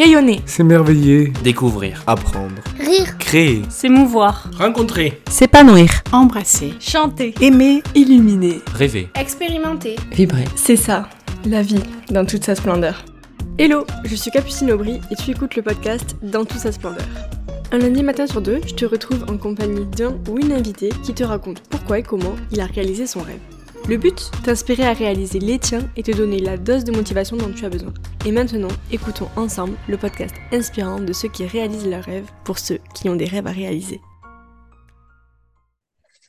Rayonner. 0.00 0.40
S'émerveiller. 0.46 1.30
Découvrir. 1.44 2.02
Apprendre. 2.06 2.62
Rire. 2.78 3.18
Créer. 3.18 3.60
S'émouvoir. 3.68 4.50
Rencontrer. 4.56 5.20
S'épanouir. 5.28 5.90
Embrasser. 6.10 6.72
Chanter. 6.80 7.34
Aimer. 7.42 7.82
Illuminer. 7.94 8.62
Rêver. 8.74 9.10
Expérimenter. 9.14 9.96
Vibrer. 10.10 10.46
C'est 10.56 10.76
ça, 10.76 11.06
la 11.44 11.60
vie, 11.60 11.82
dans 12.08 12.24
toute 12.24 12.44
sa 12.44 12.54
splendeur. 12.54 13.04
Hello, 13.58 13.84
je 14.04 14.14
suis 14.14 14.30
Capucine 14.30 14.72
Aubry 14.72 15.02
et 15.10 15.16
tu 15.16 15.32
écoutes 15.32 15.54
le 15.56 15.60
podcast 15.62 16.16
Dans 16.22 16.46
toute 16.46 16.60
sa 16.60 16.72
splendeur. 16.72 17.04
Un 17.70 17.76
lundi 17.76 18.02
matin 18.02 18.26
sur 18.26 18.40
deux, 18.40 18.62
je 18.66 18.72
te 18.72 18.86
retrouve 18.86 19.26
en 19.28 19.36
compagnie 19.36 19.84
d'un 19.84 20.14
ou 20.30 20.38
une 20.38 20.52
invitée 20.52 20.92
qui 21.02 21.12
te 21.12 21.24
raconte 21.24 21.60
pourquoi 21.68 21.98
et 21.98 22.02
comment 22.02 22.36
il 22.52 22.62
a 22.62 22.64
réalisé 22.64 23.06
son 23.06 23.20
rêve. 23.20 23.59
Le 23.90 23.96
but, 23.96 24.30
t'inspirer 24.44 24.84
à 24.84 24.92
réaliser 24.92 25.40
les 25.40 25.58
tiens 25.58 25.90
et 25.96 26.04
te 26.04 26.12
donner 26.12 26.38
la 26.38 26.56
dose 26.56 26.84
de 26.84 26.92
motivation 26.92 27.36
dont 27.36 27.52
tu 27.52 27.64
as 27.64 27.68
besoin. 27.68 27.92
Et 28.24 28.30
maintenant, 28.30 28.68
écoutons 28.92 29.28
ensemble 29.34 29.76
le 29.88 29.96
podcast 29.96 30.32
inspirant 30.52 31.00
de 31.00 31.12
ceux 31.12 31.26
qui 31.26 31.44
réalisent 31.44 31.88
leurs 31.88 32.04
rêves 32.04 32.30
pour 32.44 32.60
ceux 32.60 32.78
qui 32.94 33.08
ont 33.08 33.16
des 33.16 33.24
rêves 33.24 33.48
à 33.48 33.50
réaliser. 33.50 34.00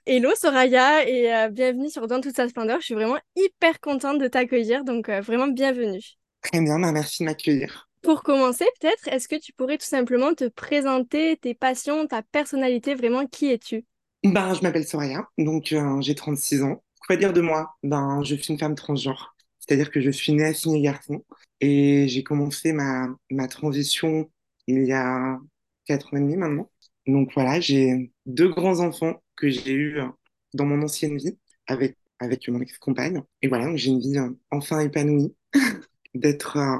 Hello 0.07 0.31
Soraya 0.35 1.07
et 1.07 1.31
euh, 1.31 1.49
bienvenue 1.49 1.91
sur 1.91 2.07
Dans 2.07 2.19
toute 2.19 2.35
sa 2.35 2.49
splendeur. 2.49 2.79
Je 2.79 2.85
suis 2.85 2.95
vraiment 2.95 3.19
hyper 3.35 3.79
contente 3.79 4.17
de 4.17 4.27
t'accueillir, 4.27 4.83
donc 4.83 5.07
euh, 5.09 5.21
vraiment 5.21 5.47
bienvenue. 5.47 6.01
Très 6.41 6.61
bien, 6.61 6.79
bah, 6.79 6.91
merci 6.91 7.21
de 7.21 7.27
m'accueillir. 7.27 7.87
Pour 8.01 8.23
commencer, 8.23 8.65
peut-être, 8.79 9.07
est-ce 9.07 9.27
que 9.27 9.39
tu 9.39 9.53
pourrais 9.53 9.77
tout 9.77 9.85
simplement 9.85 10.33
te 10.33 10.47
présenter 10.47 11.37
tes 11.37 11.53
passions, 11.53 12.07
ta 12.07 12.23
personnalité, 12.23 12.95
vraiment 12.95 13.27
qui 13.27 13.51
es-tu? 13.51 13.85
Ben, 14.23 14.55
je 14.55 14.63
m'appelle 14.63 14.87
Soraya, 14.87 15.27
donc 15.37 15.73
euh, 15.73 16.01
j'ai 16.01 16.15
36 16.15 16.63
ans. 16.63 16.81
Dire 17.17 17.33
de 17.33 17.41
moi? 17.41 17.75
Ben, 17.83 18.23
je 18.23 18.35
suis 18.35 18.53
une 18.53 18.59
femme 18.59 18.75
transgenre, 18.75 19.35
c'est-à-dire 19.59 19.91
que 19.91 20.01
je 20.01 20.09
suis 20.11 20.33
née 20.33 20.45
assignée 20.45 20.81
garçon 20.81 21.25
et 21.59 22.07
j'ai 22.07 22.23
commencé 22.23 22.71
ma, 22.73 23.07
ma 23.29 23.47
transition 23.47 24.29
il 24.67 24.85
y 24.85 24.93
a 24.93 25.37
4 25.85 26.13
ans 26.13 26.17
et 26.17 26.21
demi 26.21 26.37
maintenant. 26.37 26.69
Donc 27.07 27.31
voilà, 27.33 27.59
j'ai 27.59 28.11
deux 28.25 28.49
grands-enfants 28.49 29.21
que 29.35 29.49
j'ai 29.49 29.73
eus 29.73 29.99
euh, 29.99 30.07
dans 30.53 30.65
mon 30.65 30.81
ancienne 30.83 31.17
vie 31.17 31.37
avec, 31.67 31.97
avec 32.19 32.47
mon 32.49 32.61
ex-compagne. 32.61 33.21
Et 33.41 33.47
voilà, 33.49 33.75
j'ai 33.75 33.89
une 33.89 33.99
vie 33.99 34.17
euh, 34.17 34.29
enfin 34.51 34.79
épanouie 34.79 35.35
d'être 36.15 36.57
euh, 36.57 36.77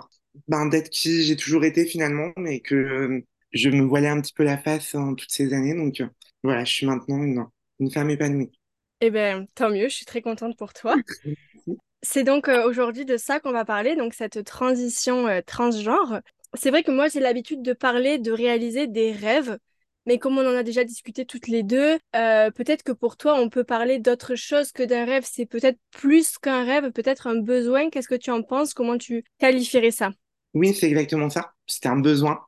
ben, 0.47 0.69
qui 0.69 1.23
j'ai 1.23 1.35
toujours 1.35 1.65
été 1.65 1.85
finalement, 1.85 2.31
mais 2.37 2.61
que 2.61 3.21
je 3.53 3.69
me 3.69 3.83
voilais 3.83 4.07
un 4.09 4.21
petit 4.21 4.33
peu 4.33 4.43
la 4.43 4.57
face 4.57 4.95
en 4.95 5.13
toutes 5.15 5.31
ces 5.31 5.53
années. 5.53 5.75
Donc 5.75 6.01
voilà, 6.43 6.63
je 6.63 6.73
suis 6.73 6.85
maintenant 6.85 7.21
une, 7.23 7.45
une 7.79 7.91
femme 7.91 8.09
épanouie. 8.09 8.51
Eh 9.01 9.09
bien, 9.09 9.45
tant 9.55 9.69
mieux, 9.69 9.89
je 9.89 9.95
suis 9.95 10.05
très 10.05 10.21
contente 10.21 10.55
pour 10.55 10.73
toi. 10.73 10.95
C'est 12.03 12.23
donc 12.23 12.49
euh, 12.49 12.67
aujourd'hui 12.67 13.05
de 13.05 13.17
ça 13.17 13.39
qu'on 13.39 13.51
va 13.51 13.65
parler, 13.65 13.95
donc 13.95 14.13
cette 14.13 14.43
transition 14.43 15.27
euh, 15.27 15.41
transgenre. 15.45 16.21
C'est 16.53 16.69
vrai 16.69 16.83
que 16.83 16.91
moi, 16.91 17.07
j'ai 17.07 17.19
l'habitude 17.19 17.61
de 17.61 17.73
parler, 17.73 18.17
de 18.17 18.31
réaliser 18.31 18.87
des 18.87 19.11
rêves, 19.11 19.57
mais 20.05 20.17
comme 20.17 20.37
on 20.37 20.47
en 20.47 20.55
a 20.55 20.63
déjà 20.63 20.83
discuté 20.83 21.25
toutes 21.25 21.47
les 21.47 21.63
deux, 21.63 21.97
euh, 22.15 22.51
peut-être 22.51 22.83
que 22.83 22.91
pour 22.91 23.17
toi, 23.17 23.39
on 23.39 23.49
peut 23.49 23.63
parler 23.63 23.99
d'autre 23.99 24.35
chose 24.35 24.71
que 24.71 24.83
d'un 24.83 25.05
rêve. 25.05 25.25
C'est 25.29 25.45
peut-être 25.45 25.77
plus 25.91 26.37
qu'un 26.39 26.63
rêve, 26.63 26.91
peut-être 26.91 27.27
un 27.27 27.35
besoin. 27.35 27.89
Qu'est-ce 27.89 28.07
que 28.07 28.15
tu 28.15 28.31
en 28.31 28.41
penses? 28.41 28.73
Comment 28.73 28.97
tu 28.97 29.23
qualifierais 29.39 29.91
ça? 29.91 30.11
Oui, 30.53 30.73
c'est 30.73 30.87
exactement 30.87 31.29
ça. 31.29 31.53
C'était 31.67 31.89
un 31.89 31.99
besoin 31.99 32.41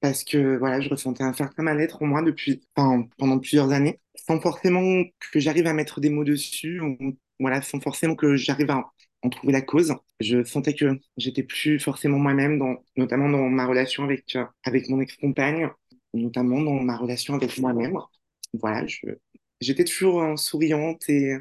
parce 0.00 0.22
que 0.22 0.56
voilà, 0.58 0.80
je 0.80 0.88
ressentais 0.90 1.24
un 1.24 1.32
certain 1.32 1.62
mal-être 1.62 2.02
en 2.02 2.06
moi 2.06 2.22
depuis, 2.22 2.60
enfin, 2.76 3.08
pendant 3.16 3.38
plusieurs 3.38 3.72
années, 3.72 4.00
sans 4.26 4.40
forcément 4.40 5.04
que 5.32 5.40
j'arrive 5.40 5.66
à 5.66 5.72
mettre 5.72 6.00
des 6.00 6.10
mots 6.10 6.24
dessus, 6.24 6.80
ou 6.80 6.96
voilà, 7.40 7.62
sans 7.62 7.80
forcément 7.80 8.14
que 8.16 8.36
j'arrive 8.36 8.70
à 8.70 8.90
en 9.22 9.30
trouver 9.30 9.52
la 9.52 9.62
cause. 9.62 9.94
Je 10.20 10.44
sentais 10.44 10.74
que 10.74 10.98
j'étais 11.16 11.42
plus 11.42 11.78
forcément 11.80 12.18
moi-même, 12.18 12.58
dans, 12.58 12.76
notamment 12.96 13.28
dans 13.28 13.48
ma 13.48 13.66
relation 13.66 14.04
avec, 14.04 14.36
euh, 14.36 14.44
avec 14.64 14.88
mon 14.88 15.00
ex-compagne, 15.00 15.68
notamment 16.14 16.60
dans 16.60 16.74
ma 16.80 16.96
relation 16.96 17.34
avec 17.34 17.58
moi-même. 17.58 17.98
Voilà, 18.54 18.84
j'étais 19.60 19.84
toujours 19.84 20.22
euh, 20.22 20.36
souriante 20.36 21.08
et, 21.08 21.36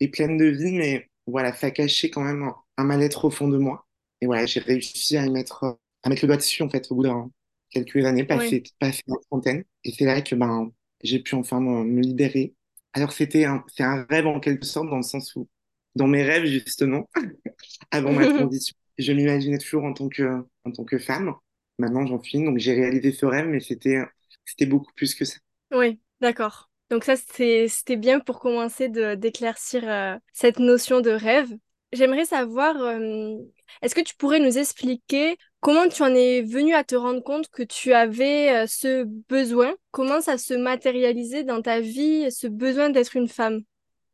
et 0.00 0.08
pleine 0.08 0.36
de 0.36 0.46
vie, 0.46 0.72
mais 0.72 1.08
voilà, 1.26 1.52
ça 1.54 1.70
cachait 1.70 2.10
quand 2.10 2.22
même 2.22 2.42
un, 2.42 2.54
un 2.78 2.84
mal-être 2.84 3.24
au 3.24 3.30
fond 3.30 3.48
de 3.48 3.58
moi. 3.58 3.86
Et 4.20 4.26
voilà, 4.26 4.46
j'ai 4.46 4.60
réussi 4.60 5.16
à 5.16 5.26
y 5.26 5.30
mettre, 5.30 5.78
à 6.02 6.08
mettre 6.08 6.22
le 6.24 6.28
doigt 6.28 6.36
dessus, 6.36 6.62
en 6.62 6.68
fait, 6.70 6.90
au 6.90 6.96
bout 6.96 7.02
d'un 7.04 7.30
quelques 7.70 8.04
années, 8.04 8.24
passé, 8.24 8.62
passé 8.78 9.02
la 9.06 9.16
trentaine. 9.30 9.64
Et 9.84 9.92
c'est 9.92 10.04
là 10.04 10.20
que 10.22 10.34
ben, 10.34 10.72
j'ai 11.02 11.20
pu 11.20 11.34
enfin 11.34 11.60
me, 11.60 12.00
libérer. 12.00 12.54
Alors, 12.92 13.12
c'était 13.12 13.44
un, 13.44 13.64
c'est 13.68 13.84
un 13.84 14.06
rêve 14.08 14.26
en 14.26 14.40
quelque 14.40 14.66
sorte, 14.66 14.88
dans 14.88 14.96
le 14.96 15.02
sens 15.02 15.34
où, 15.36 15.48
dans 15.94 16.06
mes 16.06 16.22
rêves, 16.22 16.46
justement, 16.46 17.08
avant 17.90 18.12
ma 18.12 18.26
transition, 18.34 18.74
je 18.98 19.12
m'imaginais 19.12 19.58
toujours 19.58 19.84
en 19.84 19.92
tant 19.92 20.08
que, 20.08 20.44
en 20.64 20.72
tant 20.72 20.84
que 20.84 20.98
femme. 20.98 21.34
Maintenant, 21.78 22.06
j'en 22.06 22.20
suis 22.20 22.42
donc 22.42 22.58
j'ai 22.58 22.74
réalisé 22.74 23.12
ce 23.12 23.24
rêve, 23.24 23.46
mais 23.46 23.60
c'était, 23.60 24.02
c'était 24.44 24.66
beaucoup 24.66 24.92
plus 24.94 25.14
que 25.14 25.24
ça. 25.24 25.36
Oui, 25.72 26.00
d'accord. 26.20 26.70
Donc 26.90 27.04
ça, 27.04 27.16
c'était 27.16 27.96
bien 27.96 28.18
pour 28.18 28.40
commencer 28.40 28.88
de 28.88 29.14
d'éclaircir 29.14 29.88
euh, 29.88 30.16
cette 30.32 30.58
notion 30.58 31.00
de 31.00 31.10
rêve. 31.10 31.50
J'aimerais 31.92 32.24
savoir, 32.24 32.76
euh, 32.76 33.36
est-ce 33.82 33.94
que 33.94 34.00
tu 34.00 34.14
pourrais 34.16 34.40
nous 34.40 34.58
expliquer 34.58 35.36
comment 35.60 35.88
tu 35.88 36.02
en 36.02 36.14
es 36.14 36.42
venu 36.42 36.74
à 36.74 36.84
te 36.84 36.94
rendre 36.94 37.22
compte 37.22 37.48
que 37.50 37.62
tu 37.62 37.92
avais 37.92 38.64
euh, 38.64 38.66
ce 38.68 39.04
besoin? 39.28 39.74
Comment 39.90 40.20
ça 40.20 40.38
se 40.38 40.54
matérialisait 40.54 41.44
dans 41.44 41.62
ta 41.62 41.80
vie, 41.80 42.30
ce 42.30 42.46
besoin 42.46 42.90
d'être 42.90 43.16
une 43.16 43.28
femme? 43.28 43.62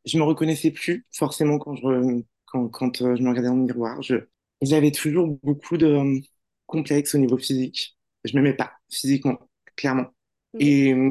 Je 0.04 0.18
me 0.18 0.22
reconnaissais 0.24 0.70
plus 0.70 1.06
forcément 1.12 1.58
quand 1.58 1.76
je, 1.76 2.22
quand, 2.46 2.68
quand 2.68 3.02
euh, 3.02 3.16
je 3.16 3.22
me 3.22 3.28
regardais 3.30 3.48
dans 3.48 3.56
le 3.56 3.62
miroir. 3.62 4.00
J'avais 4.62 4.90
toujours 4.90 5.38
beaucoup 5.42 5.76
de 5.76 5.86
euh, 5.86 6.20
complexes 6.66 7.14
au 7.14 7.18
niveau 7.18 7.38
physique. 7.38 7.96
Je 8.24 8.34
m'aimais 8.36 8.54
pas 8.54 8.72
physiquement, 8.90 9.38
clairement. 9.76 10.06
Et 10.58 10.92
euh, 10.92 11.10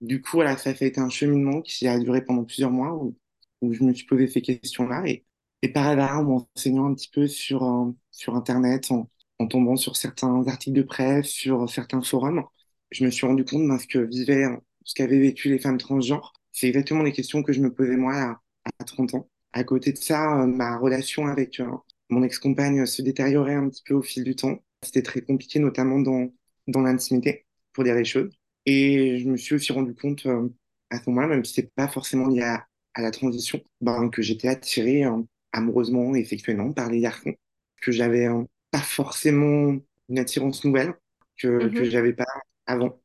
du 0.00 0.20
coup, 0.20 0.32
voilà, 0.36 0.56
ça 0.56 0.70
a 0.70 0.72
été 0.72 1.00
un 1.00 1.10
cheminement 1.10 1.62
qui 1.62 1.88
a 1.88 1.98
duré 1.98 2.24
pendant 2.24 2.44
plusieurs 2.44 2.70
mois 2.70 2.94
où, 2.94 3.16
où 3.62 3.72
je 3.72 3.82
me 3.84 3.94
suis 3.94 4.06
posé 4.06 4.28
ces 4.28 4.42
questions-là. 4.42 5.04
Et, 5.06 5.24
et 5.62 5.68
par 5.72 5.86
hasard, 5.88 6.20
en 6.20 6.24
m'enseignant 6.24 6.86
un 6.86 6.94
petit 6.94 7.10
peu 7.10 7.26
sur, 7.26 7.64
euh, 7.64 7.92
sur 8.10 8.36
Internet, 8.36 8.90
en, 8.90 9.08
en 9.38 9.46
tombant 9.46 9.76
sur 9.76 9.96
certains 9.96 10.46
articles 10.48 10.76
de 10.76 10.82
presse, 10.82 11.28
sur 11.28 11.68
certains 11.68 12.02
forums, 12.02 12.44
je 12.90 13.04
me 13.04 13.10
suis 13.10 13.26
rendu 13.26 13.44
compte 13.44 13.68
de 13.68 13.78
ce 13.78 13.86
que 13.86 13.98
vivaient, 13.98 14.46
ce 14.84 14.94
qu'avaient 14.94 15.18
vécu 15.20 15.48
les 15.48 15.58
femmes 15.58 15.78
transgenres. 15.78 16.32
C'est 16.52 16.68
exactement 16.68 17.02
les 17.02 17.12
questions 17.12 17.42
que 17.42 17.52
je 17.52 17.60
me 17.60 17.72
posais 17.72 17.96
moi 17.96 18.14
à, 18.14 18.40
à 18.78 18.84
30 18.84 19.14
ans. 19.14 19.28
À 19.52 19.64
côté 19.64 19.92
de 19.92 19.98
ça, 19.98 20.42
euh, 20.42 20.46
ma 20.46 20.78
relation 20.78 21.26
avec 21.26 21.60
euh, 21.60 21.66
mon 22.10 22.22
ex-compagne 22.22 22.86
se 22.86 23.02
détériorait 23.02 23.54
un 23.54 23.68
petit 23.68 23.82
peu 23.84 23.94
au 23.94 24.02
fil 24.02 24.24
du 24.24 24.36
temps. 24.36 24.58
C'était 24.82 25.02
très 25.02 25.22
compliqué, 25.22 25.58
notamment 25.58 25.98
dans, 26.00 26.30
dans 26.68 26.82
l'intimité, 26.82 27.46
pour 27.72 27.84
dire 27.84 27.94
les 27.94 28.04
choses. 28.04 28.36
Et 28.66 29.18
je 29.18 29.28
me 29.28 29.36
suis 29.36 29.54
aussi 29.54 29.72
rendu 29.72 29.94
compte 29.94 30.26
euh, 30.26 30.48
à 30.90 30.98
ce 30.98 31.08
moment-là, 31.10 31.28
même 31.28 31.44
si 31.44 31.54
c'est 31.54 31.74
pas 31.74 31.88
forcément 31.88 32.28
lié 32.28 32.42
à, 32.42 32.66
la 32.96 33.10
transition, 33.10 33.60
ben, 33.80 34.08
que 34.08 34.22
j'étais 34.22 34.48
attirée 34.48 35.04
euh, 35.04 35.20
amoureusement 35.52 36.14
et 36.14 36.24
par 36.74 36.90
les 36.90 37.00
garçons, 37.00 37.34
que 37.80 37.92
j'avais 37.92 38.28
pas 38.74 38.80
forcément 38.82 39.76
une 40.10 40.18
attirance 40.18 40.64
nouvelle 40.64 40.94
que, 41.38 41.70
que 41.70 41.84
Mhm. 41.84 41.90
j'avais 41.90 42.12
pas 42.14 42.26
avant. 42.66 43.00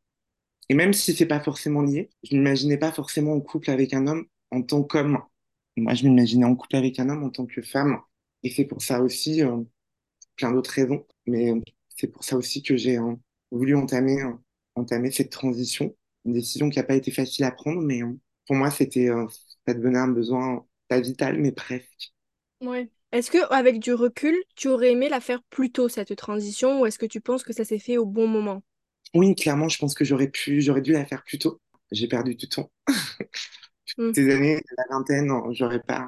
Et 0.69 0.75
même 0.75 0.93
si 0.93 1.13
c'est 1.15 1.25
pas 1.27 1.39
forcément 1.41 1.81
lié, 1.81 2.09
je 2.23 2.35
m'imaginais 2.35 2.77
pas 2.77 2.91
forcément 2.91 3.33
en 3.33 3.41
couple 3.41 3.71
avec 3.71 3.93
un 3.93 4.07
homme 4.07 4.25
en 4.51 4.61
tant 4.63 4.83
qu'homme. 4.83 5.19
Moi, 5.77 5.93
je 5.95 6.05
m'imaginais 6.07 6.45
en 6.45 6.55
couple 6.55 6.75
avec 6.77 6.99
un 6.99 7.09
homme 7.09 7.23
en 7.23 7.29
tant 7.31 7.45
que 7.47 7.61
femme. 7.61 7.99
Et 8.43 8.49
c'est 8.51 8.65
pour 8.65 8.81
ça 8.81 9.01
aussi, 9.01 9.43
euh, 9.43 9.63
plein 10.35 10.51
d'autres 10.51 10.71
raisons, 10.71 11.05
mais 11.27 11.51
euh, 11.51 11.61
c'est 11.97 12.07
pour 12.07 12.23
ça 12.23 12.37
aussi 12.37 12.63
que 12.63 12.77
j'ai 12.77 12.97
euh, 12.97 13.15
voulu 13.51 13.75
entamer, 13.75 14.21
euh, 14.23 14.33
entamer 14.75 15.11
cette 15.11 15.31
transition. 15.31 15.95
Une 16.25 16.33
décision 16.33 16.69
qui 16.69 16.77
n'a 16.79 16.83
pas 16.83 16.95
été 16.95 17.11
facile 17.11 17.45
à 17.45 17.51
prendre, 17.51 17.81
mais 17.81 18.01
pour 18.47 18.55
moi, 18.57 18.71
c'était, 18.71 19.09
ça 19.67 19.73
devenait 19.73 19.99
un 19.99 20.07
besoin 20.09 20.65
pas 20.87 20.99
vital, 20.99 21.39
mais 21.39 21.51
presque. 21.51 22.13
Ouais. 22.61 22.89
Est-ce 23.11 23.31
que, 23.31 23.51
avec 23.51 23.79
du 23.79 23.93
recul, 23.93 24.35
tu 24.55 24.67
aurais 24.67 24.91
aimé 24.91 25.09
la 25.09 25.19
faire 25.19 25.41
plus 25.49 25.71
tôt, 25.71 25.89
cette 25.89 26.15
transition, 26.15 26.81
ou 26.81 26.85
est-ce 26.85 26.99
que 26.99 27.05
tu 27.05 27.21
penses 27.21 27.43
que 27.43 27.53
ça 27.53 27.65
s'est 27.65 27.79
fait 27.79 27.97
au 27.97 28.05
bon 28.05 28.27
moment? 28.27 28.61
Oui, 29.15 29.33
clairement, 29.35 29.69
je 29.69 29.77
pense 29.79 29.95
que 29.95 30.05
j'aurais 30.05 30.29
pu, 30.29 30.61
j'aurais 30.61 30.81
dû 30.81 30.91
la 30.91 31.05
faire 31.05 31.23
plus 31.23 31.39
tôt. 31.39 31.59
J'ai 31.91 32.07
perdu 32.07 32.35
du 32.35 32.47
temps. 32.47 32.71
Mm. 33.97 34.13
Ces 34.13 34.31
années, 34.31 34.61
la 34.77 34.83
vingtaine, 34.91 35.31
j'aurais 35.51 35.81
pas 35.81 36.07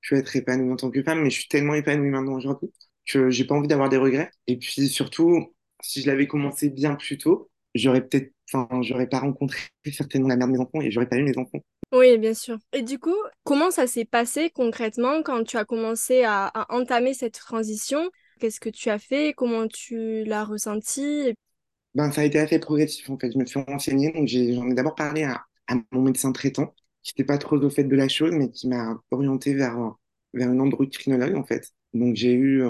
pu 0.00 0.16
être 0.16 0.34
épanouie 0.36 0.72
en 0.72 0.76
tant 0.76 0.90
que 0.90 1.02
femme, 1.02 1.22
mais 1.22 1.30
je 1.30 1.40
suis 1.40 1.48
tellement 1.48 1.74
épanouie 1.74 2.08
maintenant 2.08 2.34
aujourd'hui 2.34 2.70
que 3.06 3.30
j'ai 3.30 3.44
pas 3.44 3.54
envie 3.54 3.68
d'avoir 3.68 3.88
des 3.88 3.98
regrets. 3.98 4.30
Et 4.46 4.56
puis 4.56 4.88
surtout, 4.88 5.54
si 5.82 6.02
je 6.02 6.06
l'avais 6.06 6.26
commencé 6.26 6.70
bien 6.70 6.94
plus 6.94 7.18
tôt, 7.18 7.50
j'aurais 7.74 8.06
peut-être, 8.06 8.32
enfin, 8.52 8.82
j'aurais 8.82 9.08
pas 9.08 9.20
rencontré 9.20 9.60
certainement 9.92 10.28
la 10.28 10.36
mère 10.36 10.46
de 10.48 10.52
mes 10.52 10.60
enfants 10.60 10.80
et 10.80 10.90
j'aurais 10.90 11.08
pas 11.08 11.16
eu 11.16 11.22
mes 11.24 11.36
enfants. 11.38 11.60
Oui, 11.92 12.18
bien 12.18 12.34
sûr. 12.34 12.58
Et 12.72 12.82
du 12.82 12.98
coup, 12.98 13.16
comment 13.44 13.70
ça 13.70 13.86
s'est 13.86 14.04
passé 14.04 14.50
concrètement 14.50 15.22
quand 15.22 15.42
tu 15.44 15.56
as 15.56 15.64
commencé 15.64 16.22
à, 16.24 16.52
entamer 16.68 17.14
cette 17.14 17.34
transition? 17.34 18.10
Qu'est-ce 18.38 18.60
que 18.60 18.70
tu 18.70 18.90
as 18.90 18.98
fait? 18.98 19.34
Comment 19.36 19.66
tu 19.66 20.24
l'as 20.24 20.44
ressenti? 20.44 21.34
Ben, 21.94 22.12
ça 22.12 22.20
a 22.20 22.24
été 22.24 22.38
assez 22.38 22.58
progressif 22.60 23.10
en 23.10 23.18
fait. 23.18 23.32
Je 23.32 23.38
me 23.38 23.44
suis 23.44 23.60
renseignée, 23.60 24.12
donc 24.12 24.28
j'en 24.28 24.70
ai 24.70 24.74
d'abord 24.74 24.94
parlé 24.94 25.24
à, 25.24 25.44
mon 25.90 26.02
médecin 26.02 26.32
traitant, 26.32 26.74
qui 27.02 27.12
n'était 27.12 27.26
pas 27.26 27.38
trop 27.38 27.56
au 27.56 27.70
fait 27.70 27.84
de 27.84 27.96
la 27.96 28.08
chose, 28.08 28.32
mais 28.32 28.50
qui 28.50 28.68
m'a 28.68 29.00
orienté 29.10 29.54
vers, 29.54 29.94
vers 30.32 30.50
une 30.50 30.60
endocrinologue 30.60 31.34
en 31.34 31.44
fait. 31.44 31.72
Donc 31.92 32.14
j'ai 32.14 32.32
eu 32.32 32.62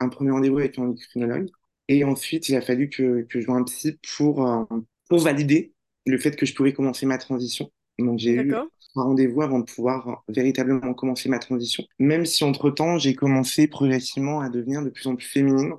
un 0.00 0.08
premier 0.08 0.30
rendez-vous 0.30 0.58
avec 0.58 0.78
un 0.78 0.82
endocrinologue 0.82 1.50
Et 1.88 2.04
ensuite, 2.04 2.48
il 2.48 2.56
a 2.56 2.60
fallu 2.60 2.88
que, 2.88 3.22
que 3.22 3.40
je 3.40 3.46
voie 3.46 3.56
un 3.56 3.64
psy 3.64 3.98
pour, 4.16 4.46
euh, 4.46 4.64
pour 5.08 5.20
valider 5.20 5.72
le 6.06 6.18
fait 6.18 6.36
que 6.36 6.46
je 6.46 6.54
pouvais 6.54 6.72
commencer 6.72 7.06
ma 7.06 7.18
transition. 7.18 7.70
Donc, 7.98 8.18
j'ai 8.18 8.32
eu 8.32 8.54
un 8.54 8.66
rendez-vous 8.94 9.42
avant 9.42 9.58
de 9.60 9.64
pouvoir 9.64 10.24
véritablement 10.28 10.94
commencer 10.94 11.28
ma 11.28 11.38
transition. 11.38 11.84
Même 11.98 12.26
si 12.26 12.44
entre-temps, 12.44 12.98
j'ai 12.98 13.14
commencé 13.14 13.66
progressivement 13.68 14.40
à 14.40 14.48
devenir 14.48 14.82
de 14.82 14.90
plus 14.90 15.06
en 15.06 15.16
plus 15.16 15.26
féminine, 15.26 15.72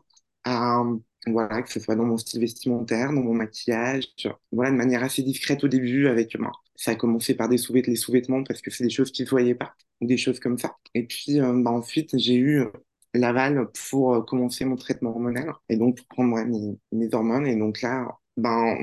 à, 0.44 0.84
voilà, 1.28 1.62
que 1.62 1.72
ce 1.72 1.80
soit 1.80 1.96
dans 1.96 2.06
mon 2.06 2.18
style 2.18 2.42
vestimentaire, 2.42 3.12
dans 3.12 3.22
mon 3.22 3.34
maquillage, 3.34 4.06
voilà, 4.52 4.72
de 4.72 4.76
manière 4.76 5.04
assez 5.04 5.24
discrète 5.24 5.64
au 5.64 5.68
début 5.68 6.08
avec, 6.08 6.38
ben, 6.38 6.52
ça 6.76 6.92
a 6.92 6.96
commencé 6.96 7.36
par 7.36 7.50
des 7.50 7.58
sous-vêtements, 7.58 7.92
les 7.92 7.96
sous-vêtements 7.98 8.44
parce 8.44 8.62
que 8.62 8.72
c'est 8.72 8.84
des 8.84 8.90
choses 8.90 9.12
qui 9.12 9.24
ne 9.24 9.28
voyaient 9.30 9.56
pas, 9.56 9.74
ou 10.02 10.08
des 10.08 10.18
choses 10.18 10.40
comme 10.40 10.58
ça. 10.58 10.76
Et 10.94 11.06
puis, 11.06 11.40
euh, 11.40 11.54
ben, 11.54 11.72
ensuite, 11.72 12.18
j'ai 12.18 12.36
eu 12.36 12.62
euh, 12.62 12.72
l'aval 13.14 13.68
pour 13.90 14.14
euh, 14.14 14.22
commencer 14.22 14.66
mon 14.66 14.76
traitement 14.76 15.12
hormonal 15.12 15.54
et 15.70 15.78
donc 15.78 15.98
pour 15.98 16.08
prendre 16.08 16.34
ouais, 16.36 16.46
mes, 16.46 16.78
mes 16.92 17.14
hormones. 17.14 17.48
Et 17.48 17.56
donc 17.56 17.82
là, 17.82 18.08
ben, 18.38 18.76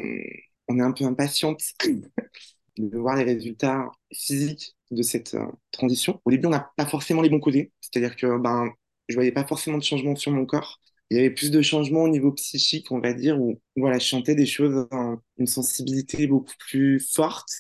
on 0.69 0.79
est 0.79 0.83
un 0.83 0.93
peu 0.93 1.05
impatiente 1.05 1.63
de 2.79 2.97
voir 2.99 3.17
les 3.17 3.25
résultats 3.25 3.91
physiques 4.13 4.77
de 4.91 5.03
cette 5.03 5.35
euh, 5.35 5.47
transition. 5.73 6.21
Au 6.25 6.31
début, 6.31 6.47
on 6.47 6.51
n'a 6.51 6.71
pas 6.77 6.87
forcément 6.87 7.23
les 7.23 7.31
bons 7.31 7.41
côtés, 7.41 7.73
c'est-à-dire 7.81 8.17
que 8.17 8.39
ben, 8.39 8.71
je 9.09 9.15
voyais 9.15 9.33
pas 9.33 9.45
forcément 9.47 9.79
de 9.79 9.83
changement 9.85 10.17
sur 10.17 10.33
mon 10.33 10.47
corps. 10.47 10.81
Il 11.11 11.17
y 11.17 11.21
avait 11.21 11.31
plus 11.31 11.51
de 11.51 11.61
changements 11.63 12.05
au 12.05 12.09
niveau 12.09 12.33
psychique, 12.33 12.91
on 12.91 13.01
va 13.01 13.13
dire, 13.13 13.41
où 13.41 13.61
voilà, 13.77 13.99
je 13.99 14.07
sentais 14.09 14.35
des 14.35 14.47
choses, 14.47 14.87
hein, 14.93 15.21
une 15.39 15.47
sensibilité 15.47 16.27
beaucoup 16.27 16.55
plus 16.59 17.01
forte, 17.01 17.51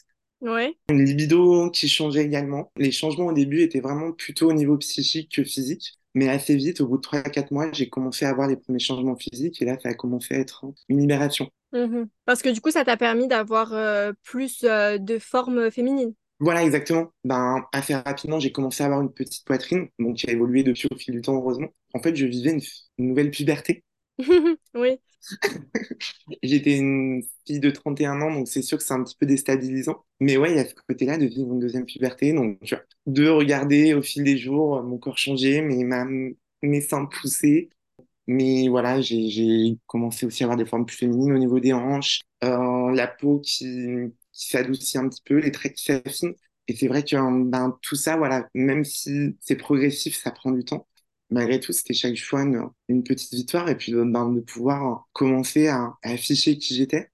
Ouais. 0.42 0.76
une 0.88 1.04
libido 1.04 1.70
qui 1.70 1.88
changeait 1.88 2.24
également. 2.24 2.70
Les 2.76 2.92
changements 2.92 3.26
au 3.26 3.32
début 3.32 3.60
étaient 3.62 3.80
vraiment 3.80 4.12
plutôt 4.12 4.50
au 4.50 4.52
niveau 4.52 4.76
psychique 4.78 5.32
que 5.32 5.44
physique. 5.44 5.94
Mais 6.14 6.28
assez 6.28 6.56
vite, 6.56 6.80
au 6.82 6.88
bout 6.88 6.98
de 6.98 7.02
3-4 7.02 7.52
mois, 7.52 7.72
j'ai 7.72 7.88
commencé 7.88 8.24
à 8.26 8.30
avoir 8.30 8.46
les 8.48 8.56
premiers 8.56 8.78
changements 8.78 9.16
physiques 9.16 9.62
et 9.62 9.64
là, 9.64 9.78
ça 9.82 9.88
a 9.90 9.94
commencé 9.94 10.34
à 10.34 10.38
être 10.38 10.64
une 10.88 11.00
libération. 11.00 11.50
Mhm. 11.72 12.08
Parce 12.26 12.42
que 12.42 12.48
du 12.50 12.60
coup, 12.60 12.70
ça 12.70 12.84
t'a 12.84 12.96
permis 12.96 13.28
d'avoir 13.28 13.72
euh, 13.72 14.12
plus 14.24 14.64
euh, 14.64 14.98
de 14.98 15.18
forme 15.18 15.70
féminine. 15.70 16.14
Voilà, 16.40 16.64
exactement. 16.64 17.12
Ben, 17.24 17.64
assez 17.72 17.94
rapidement, 17.94 18.40
j'ai 18.40 18.50
commencé 18.52 18.82
à 18.82 18.86
avoir 18.86 19.00
une 19.00 19.12
petite 19.12 19.44
poitrine, 19.46 19.88
donc 19.98 20.16
qui 20.16 20.28
a 20.28 20.32
évolué 20.32 20.64
depuis 20.64 20.88
au 20.90 20.96
fil 20.96 21.14
du 21.14 21.20
temps, 21.22 21.36
heureusement. 21.36 21.68
En 21.94 22.00
fait, 22.02 22.16
je 22.16 22.26
vivais 22.26 22.50
une, 22.52 22.60
une 22.98 23.08
nouvelle 23.08 23.30
puberté. 23.30 23.84
Oui. 24.74 25.00
J'étais 26.42 26.76
une 26.78 27.22
fille 27.46 27.60
de 27.60 27.70
31 27.70 28.20
ans, 28.20 28.32
donc 28.32 28.48
c'est 28.48 28.62
sûr 28.62 28.78
que 28.78 28.84
c'est 28.84 28.94
un 28.94 29.02
petit 29.04 29.16
peu 29.18 29.26
déstabilisant. 29.26 30.04
Mais 30.20 30.36
ouais, 30.36 30.50
il 30.52 30.56
y 30.56 30.60
a 30.60 30.64
ce 30.68 30.74
côté-là 30.88 31.18
de 31.18 31.26
vivre 31.26 31.52
une 31.52 31.60
deuxième 31.60 31.86
puberté. 31.86 32.32
Donc, 32.32 32.58
tu 32.64 32.74
vois, 32.74 32.84
de 33.06 33.28
regarder 33.28 33.94
au 33.94 34.02
fil 34.02 34.24
des 34.24 34.36
jours 34.38 34.82
mon 34.82 34.98
corps 34.98 35.18
changer, 35.18 35.62
mes, 35.62 35.84
ma, 35.84 36.04
mes 36.62 36.80
seins 36.80 37.06
pousser. 37.06 37.70
Mais 38.32 38.68
voilà, 38.68 39.00
j'ai, 39.00 39.78
commencé 39.86 40.26
aussi 40.26 40.42
à 40.42 40.46
avoir 40.46 40.56
des 40.56 40.64
formes 40.64 40.86
plus 40.86 40.96
féminines 40.96 41.32
au 41.32 41.38
niveau 41.38 41.60
des 41.60 41.72
hanches, 41.72 42.20
euh, 42.44 42.90
la 42.92 43.06
peau 43.06 43.40
qui, 43.40 43.66
qui 44.32 44.48
s'adoucit 44.48 44.98
un 44.98 45.08
petit 45.08 45.22
peu, 45.24 45.38
les 45.38 45.52
traits 45.52 45.74
qui 45.74 45.84
s'affinent. 45.84 46.34
Et 46.68 46.76
c'est 46.76 46.88
vrai 46.88 47.02
que 47.02 47.16
ben, 47.50 47.78
tout 47.82 47.96
ça, 47.96 48.16
voilà, 48.16 48.48
même 48.54 48.84
si 48.84 49.36
c'est 49.40 49.56
progressif, 49.56 50.16
ça 50.16 50.30
prend 50.30 50.52
du 50.52 50.64
temps 50.64 50.86
malgré 51.32 51.58
tout, 51.58 51.72
c'était 51.72 51.94
chaque 51.94 52.18
fois 52.18 52.42
une, 52.42 52.68
une 52.88 53.02
petite 53.02 53.32
victoire 53.32 53.68
et 53.68 53.76
puis 53.76 53.92
de, 53.92 54.02
ben, 54.04 54.30
de 54.30 54.40
pouvoir 54.40 55.08
commencer 55.12 55.68
à, 55.68 55.94
à 56.02 56.10
afficher 56.10 56.58
qui 56.58 56.74
j'étais. 56.74 57.10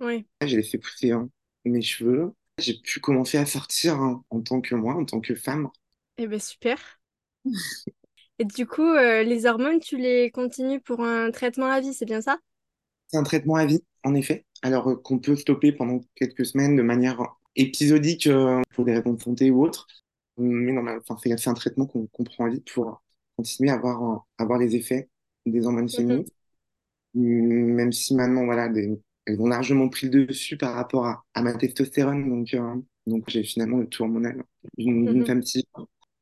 Oui. 0.00 0.26
J'ai 0.44 0.56
laissé 0.56 0.78
pousser 0.78 1.12
hein, 1.12 1.30
mes 1.64 1.82
cheveux. 1.82 2.32
J'ai 2.58 2.74
pu 2.74 3.00
commencer 3.00 3.38
à 3.38 3.46
sortir 3.46 3.94
hein, 3.94 4.24
en 4.30 4.40
tant 4.42 4.60
que 4.60 4.74
moi, 4.74 4.94
en 4.94 5.04
tant 5.04 5.20
que 5.20 5.34
femme. 5.34 5.70
Eh 6.18 6.26
ben 6.26 6.40
super. 6.40 7.00
Et 8.42 8.44
du 8.44 8.66
coup, 8.66 8.82
euh, 8.82 9.22
les 9.22 9.46
hormones, 9.46 9.80
tu 9.80 9.96
les 9.96 10.30
continues 10.30 10.80
pour 10.82 11.00
un 11.00 11.30
traitement 11.30 11.66
à 11.68 11.80
vie, 11.80 11.94
c'est 11.94 12.04
bien 12.04 12.20
ça? 12.20 12.38
C'est 13.08 13.16
un 13.18 13.22
traitement 13.22 13.56
à 13.56 13.66
vie, 13.66 13.82
en 14.04 14.14
effet. 14.14 14.46
Alors 14.62 14.88
euh, 14.88 14.96
qu'on 14.96 15.18
peut 15.18 15.36
stopper 15.36 15.72
pendant 15.72 16.00
quelques 16.14 16.46
semaines 16.46 16.76
de 16.76 16.82
manière 16.82 17.20
épisodique 17.56 18.26
euh, 18.26 18.60
pour 18.74 18.84
des 18.84 18.94
raisons 18.94 19.12
de 19.14 19.22
santé 19.22 19.50
ou 19.50 19.62
autres. 19.64 19.86
Mais 20.38 20.72
non, 20.72 20.84
enfin, 20.98 21.16
c'est 21.22 21.48
un 21.48 21.54
traitement 21.54 21.86
qu'on 21.86 22.06
prend 22.24 22.46
à 22.46 22.48
vie 22.50 22.60
pour 22.60 23.02
continuer 23.36 23.70
à 23.70 23.74
avoir, 23.74 24.26
avoir 24.38 24.58
les 24.58 24.76
effets 24.76 25.10
des 25.46 25.66
hormones 25.66 25.88
Mhm, 25.92 26.22
féminines. 26.24 26.24
Même 27.14 27.92
si 27.92 28.14
maintenant, 28.14 28.44
voilà, 28.46 28.68
des- 28.68 29.00
elles 29.26 29.40
ont 29.40 29.46
largement 29.48 29.88
pris 29.88 30.08
le 30.08 30.26
dessus 30.26 30.56
par 30.56 30.74
rapport 30.74 31.06
à, 31.06 31.24
à 31.34 31.42
ma 31.42 31.54
testostérone. 31.54 32.28
Donc, 32.28 32.56
donc 33.06 33.24
j'ai 33.28 33.44
finalement 33.44 33.78
le 33.78 33.88
tout 33.88 34.02
hormonal 34.04 34.44
d'une 34.78 35.24
femme 35.26 35.42
type. 35.42 35.68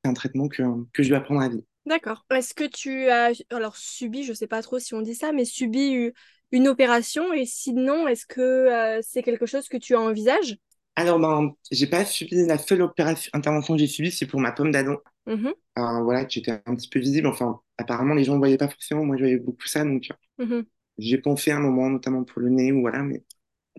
C'est 0.04 0.10
un 0.10 0.14
traitement 0.14 0.48
que, 0.48 0.62
que 0.92 1.02
je 1.02 1.10
vais 1.10 1.16
apprendre 1.16 1.40
à 1.42 1.48
vie. 1.48 1.64
D'accord. 1.90 2.24
Est-ce 2.30 2.54
que 2.54 2.64
tu 2.64 3.08
as, 3.10 3.32
alors 3.50 3.76
subi, 3.76 4.24
je 4.24 4.32
sais 4.32 4.48
pas 4.48 4.62
trop 4.62 4.78
si 4.78 4.94
on 4.94 5.02
dit 5.02 5.14
ça, 5.16 5.32
mais 5.32 5.44
subi 5.44 6.12
une 6.52 6.68
opération? 6.68 7.32
Et 7.34 7.46
sinon, 7.46 8.08
est-ce 8.08 8.26
que 8.26 8.40
euh, 8.40 9.00
c'est 9.02 9.22
quelque 9.24 9.46
chose 9.46 9.68
que 9.68 9.76
tu 9.78 9.96
envisages? 9.96 10.56
Alors, 10.96 11.18
ben, 11.18 11.54
j'ai 11.70 11.86
pas 11.86 12.04
subi 12.04 12.46
la 12.46 12.58
seule 12.58 12.82
opération, 12.82 13.30
intervention 13.34 13.74
que 13.74 13.80
j'ai 13.80 13.86
subie, 13.86 14.12
c'est 14.12 14.26
pour 14.26 14.40
ma 14.40 14.52
pomme 14.52 14.72
d'Adam. 14.72 14.96
Mhm, 15.26 15.54
Euh, 15.78 16.02
voilà, 16.02 16.24
que 16.26 16.32
j'étais 16.32 16.52
un 16.66 16.76
petit 16.76 16.88
peu 16.88 17.00
visible. 17.00 17.28
Enfin, 17.28 17.60
apparemment, 17.78 18.14
les 18.14 18.24
gens 18.24 18.34
ne 18.34 18.38
voyaient 18.40 18.58
pas 18.58 18.68
forcément. 18.68 19.04
Moi, 19.06 19.16
je 19.18 19.22
voyais 19.24 19.38
beaucoup 19.38 19.66
ça. 19.66 19.84
Donc, 19.84 20.06
euh, 20.10 20.14
mhm, 20.38 20.66
j'ai 20.98 21.18
pensé 21.18 21.50
à 21.52 21.56
un 21.58 21.60
moment, 21.60 21.90
notamment 21.90 22.24
pour 22.24 22.40
le 22.42 22.50
nez, 22.50 22.72
ou 22.72 22.82
voilà, 22.82 23.02
mais 23.02 23.24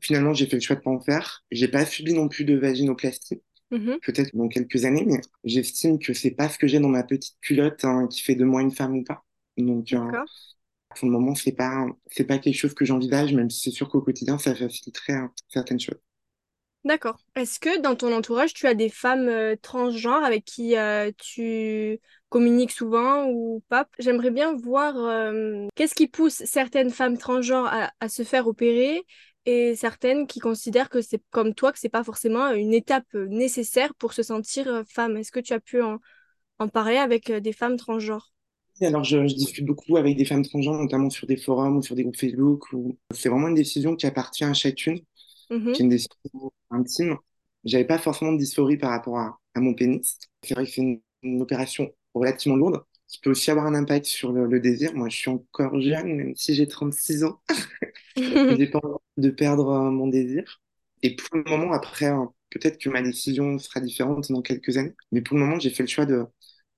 finalement, 0.02 0.34
j'ai 0.34 0.48
fait 0.48 0.58
le 0.58 0.62
choix 0.62 0.76
de 0.78 0.82
pas 0.82 0.92
en 0.92 1.02
faire. 1.02 1.44
J'ai 1.52 1.68
pas 1.70 1.86
subi 1.86 2.14
non 2.14 2.30
plus 2.30 2.46
de 2.46 2.56
vaginoplastie. 2.58 3.44
Mhm. 3.72 4.00
peut-être 4.02 4.36
dans 4.36 4.48
quelques 4.48 4.86
années, 4.86 5.06
mais 5.06 5.22
j'estime 5.44 6.00
que 6.00 6.14
c'est 6.14 6.32
pas 6.32 6.50
ce 6.50 6.58
que 6.58 6.68
j'ai 6.68 6.80
dans 6.80 6.90
ma 6.90 7.04
petite 7.04 7.38
culotte 7.42 7.84
hein, 7.86 8.08
qui 8.08 8.22
fait 8.22 8.36
de 8.36 8.46
moi 8.46 8.62
une 8.62 8.72
femme 8.72 8.98
ou 8.98 9.04
pas. 9.04 9.24
Donc, 9.58 9.92
euh, 9.94 10.06
D'accord. 10.06 10.26
pour 10.96 11.08
le 11.08 11.12
moment, 11.12 11.36
c'est 11.36 11.52
pas, 11.52 11.86
c'est 12.08 12.26
pas 12.26 12.38
quelque 12.38 12.58
chose 12.58 12.74
que 12.74 12.86
j'envisage, 12.86 13.34
même 13.34 13.50
si 13.50 13.62
c'est 13.62 13.76
sûr 13.76 13.90
qu'au 13.90 14.02
quotidien, 14.02 14.38
ça 14.38 14.56
faciliterait 14.56 15.14
euh, 15.14 15.28
certaines 15.50 15.80
choses. 15.80 16.00
D'accord. 16.84 17.20
Est-ce 17.36 17.60
que 17.60 17.80
dans 17.80 17.96
ton 17.96 18.12
entourage, 18.12 18.54
tu 18.54 18.66
as 18.66 18.74
des 18.74 18.90
femmes 18.90 19.28
euh, 19.28 19.56
transgenres 19.62 20.24
avec 20.24 20.46
qui 20.46 20.76
euh, 20.76 21.12
tu 21.16 22.00
communiques 22.30 22.72
souvent 22.72 23.28
ou 23.28 23.64
pas? 23.70 23.88
J'aimerais 24.00 24.32
bien 24.32 24.56
voir 24.56 24.98
euh, 24.98 25.68
qu'est-ce 25.76 25.94
qui 25.94 26.08
pousse 26.08 26.42
certaines 26.46 26.90
femmes 26.90 27.20
transgenres 27.20 27.68
à, 27.68 27.92
à 28.00 28.10
se 28.10 28.24
faire 28.24 28.48
opérer 28.48 29.06
et 29.46 29.76
certaines 29.76 30.28
qui 30.28 30.40
considèrent 30.40 30.90
que 30.90 31.02
c'est 31.02 31.22
comme 31.32 31.54
toi, 31.56 31.72
que 31.72 31.80
c'est 31.80 31.90
pas 31.90 32.04
forcément 32.04 32.52
une 32.52 32.74
étape 32.74 33.06
euh, 33.16 33.28
nécessaire 33.28 33.94
pour 33.96 34.14
se 34.14 34.24
sentir 34.24 34.68
euh, 34.68 34.84
femme. 34.88 35.18
Est-ce 35.18 35.32
que 35.32 35.40
tu 35.40 35.54
as 35.54 35.60
pu 35.60 35.82
en, 35.82 36.00
en 36.60 36.70
parler 36.70 36.98
avec 36.98 37.30
euh, 37.32 37.40
des 37.42 37.54
femmes 37.54 37.78
transgenres? 37.78 38.34
Alors, 38.82 39.04
je, 39.04 39.28
je 39.28 39.36
discute 39.36 39.66
beaucoup 39.66 39.98
avec 39.98 40.18
des 40.18 40.26
femmes 40.26 40.44
transgenres, 40.44 40.74
notamment 40.82 41.10
sur 41.12 41.28
des 41.28 41.38
forums 41.38 41.78
ou 41.78 41.82
sur 41.84 41.96
des 41.96 42.02
groupes 42.04 42.18
Facebook, 42.18 42.72
où 42.74 42.98
c'est 43.14 43.30
vraiment 43.30 43.48
une 43.50 43.54
décision 43.56 43.96
qui 43.96 44.08
appartient 44.08 44.44
à 44.44 44.54
chacune, 44.54 45.00
Mhm. 45.50 45.74
qui 45.74 45.84
est 45.84 45.86
une 45.86 45.90
décision 45.92 46.52
intime. 46.72 47.18
J'avais 47.66 47.86
pas 47.86 48.00
forcément 48.00 48.34
de 48.34 48.40
dysphorie 48.40 48.78
par 48.78 48.92
rapport 48.92 49.20
à, 49.20 49.40
à 49.56 49.62
mon 49.62 49.74
pénis. 49.76 50.20
C'est 50.44 50.56
vrai 50.56 50.66
que 50.66 50.72
c'est 50.72 50.82
une, 50.82 51.02
une 51.24 51.42
opération 51.42 51.92
relativement 52.16 52.58
lourde, 52.58 52.84
qui 53.12 53.20
peut 53.22 53.32
aussi 53.32 53.52
avoir 53.52 53.68
un 53.68 53.76
impact 53.76 54.06
sur 54.08 54.32
le, 54.34 54.48
le 54.48 54.60
désir. 54.62 54.94
Moi, 54.96 55.10
je 55.10 55.18
suis 55.18 55.30
encore 55.32 55.80
jeune, 55.82 56.16
même 56.16 56.36
si 56.36 56.56
j'ai 56.56 56.68
36 56.68 57.24
ans. 57.26 57.42
J'ai 58.50 58.68
pas 58.68 58.80
envie 58.84 58.98
de 59.18 59.30
perdre 59.32 59.70
euh, 59.70 59.92
mon 59.92 60.08
désir. 60.08 60.62
Et 61.04 61.16
pour 61.16 61.38
le 61.38 61.44
moment, 61.50 61.74
après, 61.74 62.08
euh, 62.12 62.26
peut-être 62.50 62.78
que 62.80 62.90
ma 62.90 63.02
décision 63.02 63.58
sera 63.60 63.80
différente 63.82 64.32
dans 64.32 64.42
quelques 64.42 64.78
années. 64.78 64.96
Mais 65.12 65.22
pour 65.22 65.38
le 65.38 65.44
moment, 65.46 65.60
j'ai 65.60 65.70
fait 65.72 65.84
le 65.84 65.90
choix 65.90 66.06
de 66.06 66.26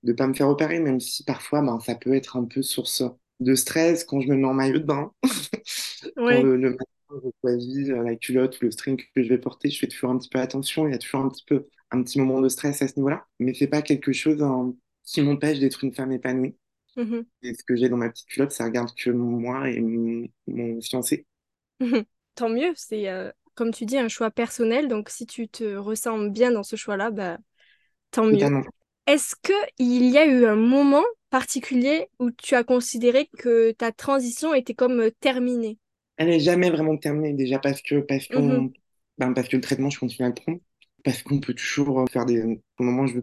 ne 0.04 0.14
pas 0.14 0.28
me 0.28 0.34
faire 0.34 0.50
opérer, 0.50 0.80
même 0.80 1.00
si 1.00 1.24
parfois, 1.24 1.62
ben, 1.62 1.80
ça 1.80 1.96
peut 1.96 2.14
être 2.16 2.38
un 2.38 2.46
peu 2.46 2.62
source 2.62 3.04
de 3.40 3.56
stress 3.56 4.04
quand 4.06 4.22
je 4.22 4.28
me 4.30 4.36
mets 4.38 4.46
en 4.48 4.54
maillot 4.54 4.80
de 4.80 4.86
bain. 4.86 5.12
Quand 6.28 6.38
le, 6.40 6.56
le 6.58 6.72
matin, 6.72 6.86
je 7.24 7.30
choisis 7.42 7.90
euh, 7.90 8.04
la 8.04 8.16
culotte 8.16 8.60
ou 8.62 8.66
le 8.66 8.72
string 8.72 8.98
que 9.16 9.24
je 9.24 9.30
vais 9.30 9.38
porter, 9.38 9.70
je 9.70 9.80
fais 9.80 9.88
toujours 9.88 10.10
un 10.12 10.18
petit 10.18 10.30
peu 10.30 10.40
attention. 10.40 10.88
Il 10.88 10.92
y 10.92 10.96
a 10.96 10.98
toujours 10.98 11.22
un 11.22 11.30
petit 11.30 11.44
peu, 11.46 11.68
un 11.92 12.04
petit 12.04 12.20
moment 12.20 12.42
de 12.42 12.50
stress 12.50 12.82
à 12.82 12.88
ce 12.88 12.96
niveau-là. 12.98 13.26
Mais 13.40 13.54
c'est 13.54 13.68
pas 13.68 13.82
quelque 13.82 14.12
chose 14.14 14.42
hein, 14.42 14.74
qui 15.06 15.22
m'empêche 15.22 15.60
d'être 15.60 15.84
une 15.84 15.94
femme 15.94 16.12
épanouie. 16.12 16.56
Mhm. 16.96 17.24
Et 17.44 17.54
ce 17.56 17.64
que 17.64 17.76
j'ai 17.76 17.90
dans 17.90 17.98
ma 17.98 18.10
petite 18.10 18.28
culotte, 18.30 18.52
ça 18.54 18.66
regarde 18.66 18.94
que 18.96 19.10
moi 19.12 19.70
et 19.70 19.82
mon, 19.82 20.28
mon 20.48 20.82
fiancé. 20.82 21.28
Tant 22.36 22.50
mieux, 22.50 22.74
c'est 22.76 23.10
euh, 23.10 23.32
comme 23.56 23.72
tu 23.72 23.86
dis 23.86 23.98
un 23.98 24.08
choix 24.08 24.32
personnel, 24.32 24.88
donc 24.88 25.10
si 25.10 25.26
tu 25.26 25.48
te 25.48 25.76
ressens 25.76 26.18
bien 26.30 26.52
dans 26.52 26.64
ce 26.64 26.76
choix-là, 26.76 27.12
bah 27.12 27.38
tant 28.12 28.26
mieux. 28.26 28.52
Est-ce 29.08 29.36
que 29.42 29.54
il 29.80 30.06
y 30.10 30.18
a 30.20 30.26
eu 30.28 30.46
un 30.46 30.56
moment 30.58 31.04
particulier 31.32 32.10
où 32.20 32.32
tu 32.32 32.56
as 32.56 32.64
considéré 32.66 33.30
que 33.40 33.72
ta 33.74 33.92
transition 33.94 34.54
était 34.56 34.76
comme 34.76 35.02
euh, 35.02 35.12
terminée? 35.22 35.80
Elle 36.18 36.30
n'est 36.30 36.40
jamais 36.40 36.70
vraiment 36.72 36.98
terminée, 36.98 37.34
déjà 37.34 37.60
parce 37.60 37.82
que, 37.82 38.00
parce 38.02 38.28
Mhm, 38.30 38.66
qu'on, 38.68 38.72
ben, 39.20 39.34
parce 39.34 39.48
que 39.48 39.58
le 39.58 39.62
traitement, 39.62 39.90
je 39.92 40.00
continue 40.00 40.26
à 40.26 40.30
le 40.30 40.34
prendre. 40.36 40.60
Parce 41.04 41.22
qu'on 41.24 41.40
peut 41.40 41.54
toujours 41.54 42.02
euh, 42.02 42.06
faire 42.08 42.26
des. 42.26 42.42
Pour 42.76 42.86
le 42.86 42.92
moment, 42.92 43.08
je 43.08 43.14
je 43.14 43.20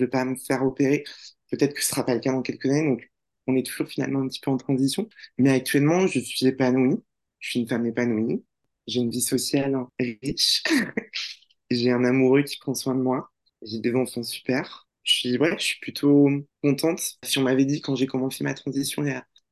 veux 0.00 0.08
pas 0.10 0.24
me 0.24 0.36
faire 0.36 0.64
opérer. 0.64 1.04
Peut-être 1.50 1.74
que 1.74 1.82
ce 1.82 1.88
sera 1.88 2.04
pas 2.04 2.14
le 2.14 2.20
cas 2.20 2.32
dans 2.32 2.42
quelques 2.42 2.66
années. 2.66 2.88
Donc, 2.88 3.10
on 3.46 3.56
est 3.56 3.64
toujours 3.66 3.88
finalement 3.88 4.20
un 4.20 4.28
petit 4.28 4.40
peu 4.40 4.50
en 4.50 4.56
transition. 4.56 5.08
Mais 5.38 5.50
actuellement, 5.50 6.06
je 6.06 6.20
suis 6.20 6.46
épanouie. 6.46 6.96
Je 7.40 7.50
suis 7.50 7.60
une 7.60 7.68
femme 7.68 7.86
épanouie. 7.86 8.44
J'ai 8.86 9.00
une 9.00 9.10
vie 9.10 9.22
sociale 9.22 9.76
riche. 9.98 10.62
J'ai 11.70 11.90
un 11.90 12.04
amoureux 12.04 12.42
qui 12.42 12.58
prend 12.58 12.74
soin 12.74 12.94
de 12.94 13.00
moi. 13.00 13.30
J'ai 13.62 13.80
des 13.80 13.94
enfants 13.94 14.22
super. 14.22 14.88
Je 15.02 15.12
suis, 15.14 15.38
ouais, 15.38 15.56
je 15.58 15.64
suis 15.64 15.80
plutôt 15.80 16.28
contente. 16.62 17.00
Si 17.24 17.38
on 17.38 17.42
m'avait 17.42 17.64
dit 17.64 17.80
quand 17.80 17.94
j'ai 17.96 18.06
commencé 18.06 18.44
ma 18.44 18.54
transition 18.54 19.04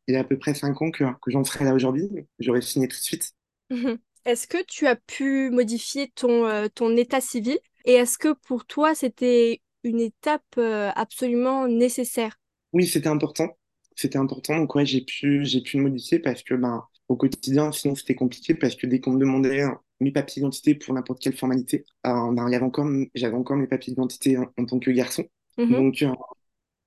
il 0.09 0.15
y 0.15 0.17
a 0.17 0.21
à 0.21 0.25
peu 0.25 0.39
près 0.39 0.55
cinq 0.55 0.81
ans 0.83 0.91
que, 0.91 1.05
que 1.23 1.31
j'en 1.31 1.45
serais 1.45 1.65
là 1.65 1.75
aujourd'hui. 1.75 2.09
J'aurais 2.39 2.63
signé 2.63 2.89
tout 2.89 2.97
de 2.97 3.03
suite. 3.03 3.33
Est-ce 4.25 4.47
que 4.47 4.63
tu 4.65 4.87
as 4.87 4.97
pu 4.97 5.51
modifier 5.51 6.11
ton, 6.15 6.47
euh, 6.47 6.69
ton 6.75 6.97
état 6.97 7.21
civil 7.21 7.59
et 7.85 7.95
est-ce 7.95 8.19
que 8.19 8.33
pour 8.33 8.65
toi 8.67 8.95
c'était 8.95 9.61
une 9.85 10.01
étape 10.01 10.43
euh, 10.59 10.91
absolument 10.95 11.67
nécessaire? 11.67 12.37
Oui, 12.73 12.87
c'était 12.87 13.09
important. 13.09 13.49
C'était 13.97 14.19
important. 14.19 14.57
Donc, 14.59 14.75
ouais, 14.75 14.87
j'ai 14.87 15.03
pu, 15.03 15.45
j'ai 15.45 15.61
pu 15.61 15.77
le 15.77 15.83
modifier 15.85 16.19
parce 16.19 16.43
que, 16.43 16.55
ben, 16.55 16.85
au 17.09 17.17
quotidien, 17.17 17.73
sinon, 17.73 17.95
c'était 17.95 18.15
compliqué 18.15 18.55
parce 18.55 18.75
que 18.77 18.87
dès 18.87 19.01
qu'on 19.01 19.13
me 19.13 19.19
demandait 19.21 19.63
euh, 19.63 19.71
mes 20.01 20.11
papiers 20.13 20.37
d'identité 20.41 20.75
pour 20.75 20.95
n'importe 20.95 21.21
quelle 21.23 21.37
formalité, 21.37 21.85
euh, 22.07 22.33
ben, 22.33 22.63
encore, 22.63 22.89
j'avais 23.15 23.35
encore 23.37 23.57
mes 23.57 23.67
papiers 23.67 23.93
d'identité 23.93 24.39
en, 24.39 24.47
en 24.59 24.65
tant 24.65 24.79
que 24.79 24.91
garçon. 24.91 25.25
Mhm. 25.57 25.83
Donc, 25.83 25.97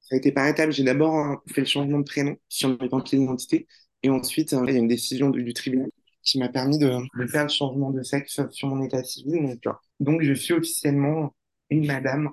ça 0.01 0.15
a 0.15 0.17
été 0.17 0.31
par 0.31 0.47
étapes. 0.47 0.71
J'ai 0.71 0.83
d'abord 0.83 1.15
euh, 1.15 1.35
fait 1.53 1.61
le 1.61 1.67
changement 1.67 1.99
de 1.99 2.03
prénom 2.05 2.37
sur 2.49 2.69
mes 2.69 2.89
papiers 2.89 3.19
d'identité 3.19 3.67
et 4.03 4.09
ensuite, 4.09 4.51
il 4.53 4.73
y 4.73 4.75
a 4.77 4.79
une 4.79 4.87
décision 4.87 5.29
du, 5.29 5.43
du 5.43 5.53
tribunal 5.53 5.89
qui 6.25 6.39
m'a 6.39 6.49
permis 6.49 6.79
de, 6.79 6.91
de 7.19 7.27
faire 7.27 7.43
le 7.43 7.49
changement 7.49 7.91
de 7.91 8.03
sexe 8.03 8.41
sur 8.51 8.67
mon 8.69 8.83
état 8.83 9.03
civil. 9.03 9.57
Donc, 9.63 9.75
donc 10.01 10.21
je 10.23 10.33
suis 10.33 10.53
officiellement 10.53 11.35
une 11.71 11.87
madame 11.87 12.31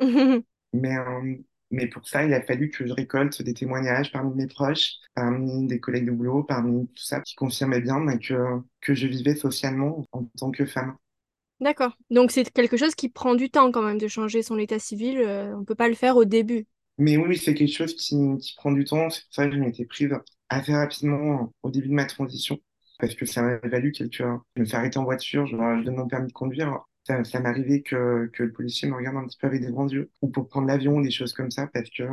Mais, 0.72 0.96
euh, 0.96 1.34
mais 1.70 1.88
pour 1.88 2.06
ça, 2.08 2.24
il 2.24 2.32
a 2.34 2.42
fallu 2.42 2.70
que 2.70 2.86
je 2.86 2.92
récolte 2.92 3.42
des 3.42 3.54
témoignages 3.54 4.12
parmi 4.12 4.34
mes 4.34 4.46
proches, 4.46 4.94
parmi 5.14 5.66
des 5.66 5.80
collègues 5.80 6.06
de 6.06 6.10
boulot, 6.12 6.44
parmi 6.44 6.86
tout 6.88 7.02
ça, 7.02 7.20
qui 7.20 7.34
confirmait 7.34 7.80
bien 7.80 8.04
que, 8.18 8.34
que 8.80 8.94
je 8.94 9.06
vivais 9.06 9.34
socialement 9.36 10.04
en 10.12 10.24
tant 10.38 10.50
que 10.50 10.66
femme. 10.66 10.96
D'accord. 11.60 11.96
Donc 12.10 12.30
c'est 12.30 12.50
quelque 12.52 12.76
chose 12.76 12.94
qui 12.94 13.08
prend 13.08 13.34
du 13.34 13.50
temps 13.50 13.70
quand 13.72 13.82
même 13.82 13.98
de 13.98 14.08
changer 14.08 14.42
son 14.42 14.58
état 14.58 14.78
civil. 14.78 15.18
euh, 15.18 15.56
on 15.56 15.64
peut 15.64 15.74
pas 15.74 15.88
le 15.88 15.94
faire 15.94 16.16
au 16.16 16.24
début. 16.24 16.66
Mais 16.98 17.16
oui, 17.16 17.36
c'est 17.36 17.54
quelque 17.54 17.72
chose 17.72 17.94
qui, 17.94 18.16
qui 18.40 18.54
prend 18.56 18.72
du 18.72 18.84
temps. 18.84 19.10
C'est 19.10 19.24
pour 19.24 19.34
ça 19.34 19.46
que 19.48 19.54
je 19.54 19.58
m'étais 19.60 19.84
prise 19.84 20.10
assez 20.48 20.74
rapidement 20.74 21.52
au 21.62 21.70
début 21.70 21.88
de 21.88 21.94
ma 21.94 22.06
transition, 22.06 22.58
parce 22.98 23.14
que 23.14 23.26
ça 23.26 23.42
m'a 23.42 23.58
valu 23.58 23.92
quelques... 23.92 24.22
Je 24.56 24.60
me 24.62 24.66
fais 24.66 24.76
arrêter 24.76 24.98
en 24.98 25.04
voiture, 25.04 25.46
je, 25.46 25.56
je 25.56 25.84
donne 25.84 25.96
mon 25.96 26.08
permis 26.08 26.28
de 26.28 26.32
conduire. 26.32 26.80
Ça, 27.04 27.22
ça 27.24 27.40
m'arrivait 27.40 27.82
que, 27.82 28.26
que 28.32 28.42
le 28.44 28.52
policier 28.52 28.88
me 28.88 28.96
regarde 28.96 29.16
un 29.16 29.26
petit 29.26 29.38
peu 29.38 29.46
avec 29.46 29.60
des 29.62 29.70
grands 29.70 29.88
yeux, 29.88 30.10
ou 30.22 30.28
pour 30.28 30.48
prendre 30.48 30.66
l'avion, 30.68 31.00
des 31.00 31.10
choses 31.10 31.32
comme 31.32 31.50
ça, 31.50 31.66
parce 31.68 31.90
que 31.90 32.04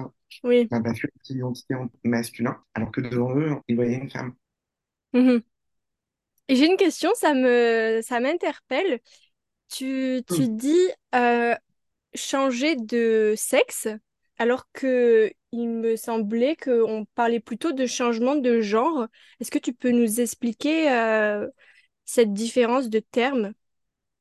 Oui. 0.43 0.71
bah, 0.71 0.81
parce 0.83 0.99
que 1.01 1.07
c'est 1.23 1.33
l'identité 1.35 1.75
en 1.75 1.89
masculin, 2.03 2.57
alors 2.75 2.91
que 2.91 3.01
devant 3.01 3.35
eux, 3.37 3.57
ils 3.69 3.75
voyaient 3.75 3.97
une 3.99 4.09
femme. 4.11 4.35
Et 6.49 6.55
j'ai 6.55 6.65
une 6.67 6.77
question, 6.77 7.11
ça 7.15 7.33
me 7.33 8.01
ça 8.03 8.19
m'interpelle. 8.19 8.99
Tu, 9.71 10.23
tu 10.29 10.47
Hmm. 10.47 10.47
dis 10.49 10.77
euh, 11.15 11.55
changer 12.15 12.75
de 12.77 13.33
sexe, 13.37 13.87
alors 14.37 14.67
que 14.73 15.31
il 15.51 15.69
me 15.69 15.95
semblait 15.95 16.55
qu'on 16.55 17.05
parlait 17.15 17.39
plutôt 17.39 17.71
de 17.73 17.85
changement 17.85 18.35
de 18.35 18.61
genre. 18.61 19.07
Est-ce 19.39 19.51
que 19.51 19.59
tu 19.59 19.73
peux 19.73 19.91
nous 19.91 20.19
expliquer 20.21 20.91
euh, 20.91 21.47
cette 22.05 22.33
différence 22.33 22.89
de 22.89 22.99
termes? 22.99 23.53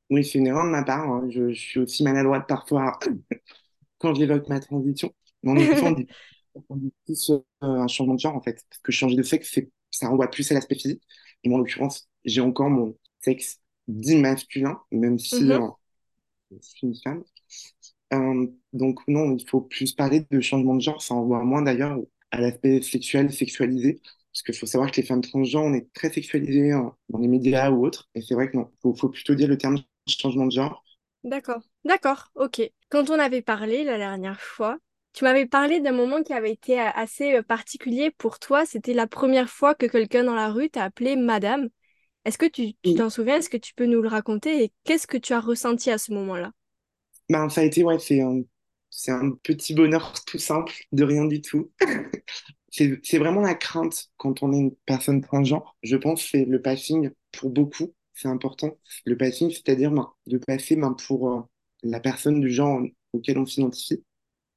Oui, 0.09 0.23
c'est 0.25 0.37
une 0.39 0.47
erreur 0.47 0.65
de 0.65 0.69
ma 0.71 0.83
part. 0.83 1.09
hein. 1.09 1.27
Je, 1.29 1.49
je 1.49 1.59
suis 1.59 1.79
aussi 1.79 2.03
maladroite 2.03 2.47
parfois 2.47 2.99
quand 3.99 4.13
j'évoque 4.15 4.47
ma 4.49 4.59
transition. 4.59 5.13
Mais 5.43 5.51
on 5.51 5.55
dit, 5.55 5.71
on 5.81 5.91
dit 6.77 6.93
plus 7.05 7.31
euh, 7.31 7.39
un 7.61 7.87
changement 7.87 8.15
de 8.15 8.19
genre, 8.19 8.35
en 8.35 8.41
fait. 8.41 8.63
Parce 8.69 8.81
que 8.81 8.91
changer 8.91 9.15
de 9.15 9.23
sexe, 9.23 9.59
ça 9.91 10.09
renvoie 10.09 10.29
plus 10.29 10.49
à 10.51 10.55
l'aspect 10.55 10.75
physique. 10.75 11.03
Et 11.43 11.49
moi, 11.49 11.57
en 11.59 11.61
l'occurrence, 11.61 12.09
j'ai 12.25 12.41
encore 12.41 12.69
mon 12.69 12.97
sexe 13.21 13.61
dit 13.87 14.17
masculin, 14.17 14.79
même 14.91 15.19
si 15.19 15.53
Mhm, 15.53 15.59
euh, 15.59 15.67
je 16.51 16.57
suis 16.61 16.87
une 16.87 16.95
femme. 17.03 17.23
Euh, 18.13 18.47
donc 18.73 18.99
non, 19.07 19.35
il 19.35 19.47
faut 19.47 19.61
plus 19.61 19.93
parler 19.93 20.25
de 20.29 20.39
changement 20.41 20.75
de 20.75 20.81
genre, 20.81 21.01
ça 21.01 21.13
envoie 21.15 21.43
moins 21.43 21.61
d'ailleurs 21.61 21.97
à 22.31 22.39
l'aspect 22.41 22.81
sexuel, 22.81 23.31
sexualisé, 23.33 24.01
parce 24.31 24.43
qu'il 24.43 24.55
faut 24.55 24.65
savoir 24.65 24.91
que 24.91 24.97
les 25.01 25.07
femmes 25.07 25.21
transgenres, 25.21 25.63
on 25.63 25.73
est 25.73 25.91
très 25.93 26.11
sexualisées 26.11 26.71
hein, 26.71 26.95
dans 27.09 27.19
les 27.19 27.27
médias 27.27 27.71
ou 27.71 27.85
autres, 27.85 28.09
et 28.15 28.21
c'est 28.21 28.35
vrai 28.35 28.49
que 28.51 28.57
non, 28.57 28.71
faut, 28.81 28.93
faut 28.95 29.09
plutôt 29.09 29.35
dire 29.35 29.47
le 29.47 29.57
terme 29.57 29.77
changement 30.07 30.45
de 30.45 30.51
genre. 30.51 30.83
D'accord, 31.23 31.61
d'accord, 31.85 32.29
ok. 32.35 32.61
Quand 32.89 33.09
on 33.09 33.17
avait 33.19 33.41
parlé 33.41 33.83
la 33.83 33.97
dernière 33.97 34.41
fois, 34.41 34.77
tu 35.13 35.23
m'avais 35.23 35.45
parlé 35.45 35.79
d'un 35.79 35.91
moment 35.91 36.21
qui 36.21 36.33
avait 36.33 36.51
été 36.51 36.79
euh, 36.81 36.89
assez 36.95 37.35
euh, 37.35 37.43
particulier 37.43 38.11
pour 38.11 38.39
toi. 38.39 38.65
C'était 38.65 38.93
la 38.93 39.07
première 39.07 39.49
fois 39.49 39.73
que 39.75 39.85
quelqu'un 39.85 40.23
dans 40.23 40.35
la 40.35 40.49
rue 40.49 40.69
t'a 40.69 40.83
appelé 40.83 41.15
madame. 41.15 41.69
Est-ce 42.25 42.37
que 42.37 42.47
tu 42.47 42.73
t'en 42.95 43.09
souviens? 43.09 43.37
Est-ce 43.37 43.49
que 43.49 43.57
tu 43.57 43.73
peux 43.75 43.85
nous 43.85 44.01
le 44.01 44.09
raconter? 44.09 44.63
Et 44.63 44.73
qu'est-ce 44.85 45.07
que 45.07 45.17
tu 45.17 45.33
as 45.33 45.41
ressenti 45.41 45.91
à 45.91 45.97
ce 45.97 46.13
moment-là? 46.13 46.51
Ben, 47.29 47.49
ça 47.49 47.61
a 47.61 47.63
été, 47.63 47.83
ouais, 47.83 47.99
c'est 47.99 48.21
un, 48.21 48.41
c'est 48.89 49.11
un 49.11 49.31
petit 49.43 49.73
bonheur 49.73 50.13
tout 50.25 50.37
simple, 50.39 50.73
de 50.91 51.03
rien 51.03 51.25
du 51.25 51.41
tout. 51.41 51.71
C'est, 52.69 52.99
c'est 53.03 53.19
vraiment 53.19 53.41
la 53.41 53.55
crainte 53.55 54.09
quand 54.17 54.43
on 54.43 54.53
est 54.53 54.57
une 54.59 54.75
personne 54.87 55.21
transgenre. 55.21 55.77
Je 55.83 55.95
pense 55.95 56.23
que 56.23 56.29
c'est 56.29 56.45
le 56.45 56.61
passing 56.61 57.11
pour 57.31 57.51
beaucoup, 57.51 57.93
c'est 58.13 58.27
important. 58.29 58.71
Le 59.05 59.17
passing, 59.17 59.51
c'est-à-dire 59.51 59.91
ben, 59.91 60.09
de 60.27 60.37
passer 60.39 60.75
ben, 60.75 60.93
pour 60.93 61.31
euh, 61.31 61.41
la 61.83 61.99
personne 61.99 62.41
du 62.41 62.49
genre 62.51 62.81
auquel 63.13 63.37
on 63.37 63.45
s'identifie. 63.45 64.03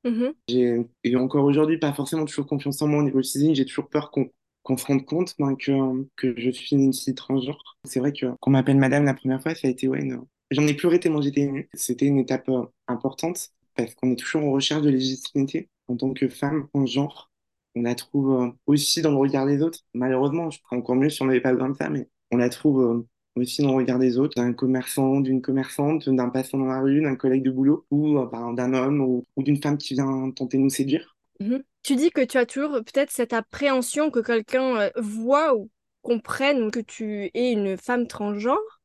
Mhm, 0.04 0.36
J'ai, 0.48 0.76
et 1.04 1.16
encore 1.16 1.44
aujourd'hui, 1.44 1.78
pas 1.78 1.92
forcément 1.92 2.24
toujours 2.24 2.46
confiance 2.46 2.80
en 2.82 2.86
moi 2.88 3.00
au 3.00 3.02
niveau 3.04 3.20
physique. 3.22 3.56
J'ai 3.56 3.64
toujours 3.66 3.88
peur 3.88 4.10
qu'on 4.10 4.30
qu'on 4.62 4.76
se 4.76 4.84
rende 4.86 5.04
compte 5.06 5.34
ben, 5.38 5.54
que, 5.56 5.72
que 6.16 6.34
je 6.40 6.50
suis 6.50 6.74
une 6.74 6.92
fille 6.92 7.14
transgenre. 7.14 7.78
C'est 7.84 8.00
vrai 8.00 8.12
que 8.12 8.26
qu'on 8.40 8.50
m'appelle 8.50 8.78
madame 8.78 9.04
la 9.04 9.14
première 9.14 9.40
fois, 9.40 9.54
ça 9.54 9.68
a 9.68 9.70
été, 9.70 9.86
ouais, 9.88 10.00
une- 10.02 10.24
j'en 10.50 10.66
ai 10.66 10.74
pleuré 10.74 11.00
tellement 11.00 11.22
j'étais 11.22 11.42
émue. 11.42 11.68
C'était 11.74 12.06
une 12.06 12.18
étape 12.18 12.48
euh, 12.48 12.64
importante 12.88 13.50
parce 13.74 13.94
qu'on 13.94 14.10
est 14.12 14.16
toujours 14.16 14.44
en 14.44 14.52
recherche 14.52 14.82
de 14.82 14.90
légitimité 14.90 15.68
en 15.88 15.96
tant 15.96 16.12
que 16.12 16.28
femme 16.28 16.68
en 16.74 16.86
genre. 16.86 17.30
On 17.74 17.82
la 17.82 17.94
trouve 17.94 18.40
euh, 18.40 18.48
aussi 18.66 19.02
dans 19.02 19.10
le 19.10 19.16
regard 19.16 19.46
des 19.46 19.62
autres. 19.62 19.80
Malheureusement, 19.94 20.50
je 20.50 20.60
ferais 20.60 20.76
encore 20.76 20.96
mieux 20.96 21.10
si 21.10 21.22
on 21.22 21.26
n'avait 21.26 21.40
pas 21.40 21.52
besoin 21.52 21.70
de 21.70 21.76
ça, 21.76 21.90
mais 21.90 22.08
on 22.30 22.38
la 22.38 22.48
trouve 22.48 22.82
euh, 22.82 23.06
aussi 23.40 23.62
dans 23.62 23.70
le 23.72 23.76
regard 23.76 23.98
des 23.98 24.18
autres, 24.18 24.34
d'un 24.36 24.54
commerçant, 24.54 25.20
d'une 25.20 25.42
commerçante, 25.42 26.08
d'un 26.08 26.30
passant 26.30 26.58
dans 26.58 26.66
la 26.66 26.80
rue, 26.80 27.02
d'un 27.02 27.16
collègue 27.16 27.42
de 27.42 27.50
boulot, 27.50 27.84
ou 27.90 28.18
ben, 28.32 28.54
d'un 28.54 28.72
homme, 28.72 29.00
ou, 29.02 29.24
d'une 29.36 29.60
femme 29.60 29.76
qui 29.76 29.92
vient 29.92 30.30
tenter 30.30 30.56
de 30.56 30.62
nous 30.62 30.70
séduire. 30.70 31.16
mhm. 31.40 31.62
Tu 31.82 31.94
dis 31.94 32.10
que 32.10 32.24
tu 32.24 32.36
as 32.38 32.46
toujours 32.46 32.72
peut-être 32.72 33.12
cette 33.12 33.32
appréhension 33.32 34.10
que 34.10 34.18
quelqu'un 34.18 34.90
voit 34.96 35.54
ou 35.54 35.70
comprenne 36.02 36.70
que 36.70 36.80
tu 36.80 37.30
es 37.34 37.52
une 37.52 37.76
femme 37.76 38.06
transgenre. 38.06 38.75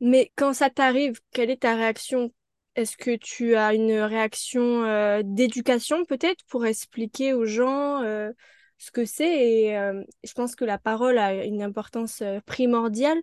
Mais 0.00 0.32
quand 0.36 0.52
ça 0.54 0.70
t'arrive, 0.70 1.20
quelle 1.32 1.50
est 1.50 1.62
ta 1.62 1.74
réaction? 1.74 2.32
Est-ce 2.76 2.96
que 2.96 3.16
tu 3.16 3.56
as 3.56 3.74
une 3.74 3.92
réaction 3.92 4.84
euh, 4.84 5.22
d'éducation 5.24 6.04
peut-être 6.04 6.44
pour 6.48 6.64
expliquer 6.66 7.32
aux 7.32 7.44
gens 7.44 8.02
euh, 8.02 8.30
ce 8.78 8.90
que 8.92 9.04
c'est? 9.04 9.50
Et 9.50 9.76
euh, 9.76 10.02
je 10.24 10.32
pense 10.32 10.54
que 10.54 10.64
la 10.64 10.78
parole 10.78 11.18
a 11.18 11.44
une 11.44 11.62
importance 11.62 12.22
primordiale 12.46 13.20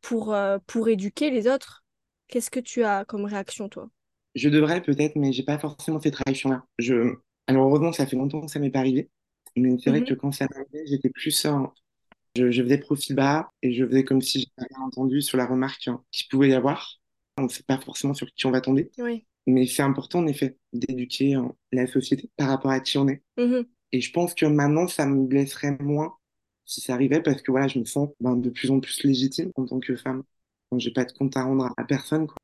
pour, 0.00 0.36
pour 0.66 0.88
éduquer 0.88 1.30
les 1.30 1.48
autres. 1.48 1.84
Qu'est-ce 2.28 2.50
que 2.50 2.60
tu 2.60 2.84
as 2.84 3.04
comme 3.04 3.26
réaction, 3.26 3.68
toi? 3.68 3.88
Je 4.34 4.48
devrais 4.48 4.82
peut-être, 4.82 5.16
mais 5.16 5.32
j'ai 5.32 5.44
pas 5.44 5.58
forcément 5.58 6.00
cette 6.00 6.16
réaction-là. 6.16 6.64
Je... 6.78 7.14
Alors 7.46 7.66
heureusement, 7.68 7.92
ça 7.92 8.06
fait 8.06 8.16
longtemps 8.16 8.40
que 8.40 8.50
ça 8.50 8.58
m'est 8.58 8.70
pas 8.70 8.80
arrivé, 8.80 9.10
mais 9.56 9.76
c'est 9.78 9.90
vrai 9.90 10.02
que 10.02 10.14
Mhm. 10.14 10.14
quand 10.14 10.32
ça 10.32 10.46
m'arrivait, 10.50 10.86
j'étais 10.86 11.10
plus... 11.10 11.44
euh, 11.46 11.52
je, 12.36 12.50
je 12.50 12.62
faisais 12.62 12.78
profil 12.78 13.16
bas 13.16 13.50
et 13.62 13.72
je 13.72 13.86
faisais 13.86 14.04
comme 14.04 14.22
si 14.22 14.40
j'avais 14.56 14.68
rien 14.74 14.84
entendu 14.86 15.22
sur 15.22 15.38
la 15.38 15.46
remarque 15.46 15.88
hein, 15.88 16.02
qu'il 16.10 16.28
pouvait 16.28 16.50
y 16.50 16.54
avoir. 16.54 17.00
On 17.38 17.44
ne 17.44 17.48
sait 17.48 17.62
pas 17.64 17.78
forcément 17.78 18.14
sur 18.14 18.28
qui 18.32 18.46
on 18.46 18.50
va 18.50 18.60
tomber, 18.60 18.90
Oui. 18.98 19.26
mais 19.46 19.66
c'est 19.66 19.82
important 19.82 20.20
en 20.20 20.26
effet 20.26 20.56
d'éduquer 20.72 21.36
euh, 21.36 21.42
la 21.72 21.86
société 21.86 22.30
par 22.36 22.48
rapport 22.48 22.70
à 22.70 22.80
qui 22.80 22.98
on 22.98 23.08
est. 23.08 23.22
Mhm. 23.36 23.64
Et 23.92 24.00
je 24.00 24.12
pense 24.12 24.34
que 24.34 24.46
maintenant, 24.46 24.88
ça 24.88 25.06
me 25.06 25.26
blesserait 25.26 25.76
moins 25.80 26.16
si 26.64 26.80
ça 26.80 26.94
arrivait 26.94 27.22
parce 27.22 27.42
que 27.42 27.50
voilà, 27.50 27.68
je 27.68 27.78
me 27.78 27.84
sens 27.84 28.10
ben, 28.20 28.36
de 28.36 28.50
plus 28.50 28.70
en 28.70 28.80
plus 28.80 29.04
légitime 29.04 29.50
en 29.56 29.66
tant 29.66 29.80
que 29.80 29.96
femme. 29.96 30.24
Donc, 30.72 30.80
j'ai 30.80 30.92
pas 30.92 31.04
de 31.04 31.12
compte 31.12 31.36
à 31.36 31.44
rendre 31.44 31.72
à 31.76 31.84
personne, 31.84 32.26
quoi. 32.26 32.36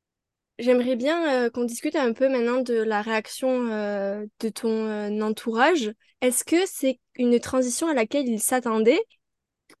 J'aimerais 0.59 0.95
bien 0.95 1.45
euh, 1.45 1.49
qu'on 1.49 1.63
discute 1.63 1.95
un 1.95 2.13
peu 2.13 2.29
maintenant 2.29 2.61
de 2.61 2.75
la 2.75 3.01
réaction 3.01 3.67
euh, 3.71 4.25
de 4.41 4.49
ton 4.49 4.69
euh, 4.69 5.21
entourage. 5.21 5.91
Est-ce 6.21 6.43
que 6.43 6.65
c'est 6.67 6.99
une 7.15 7.39
transition 7.39 7.87
à 7.87 7.93
laquelle 7.95 8.27
ils 8.27 8.39
s'attendaient? 8.41 9.01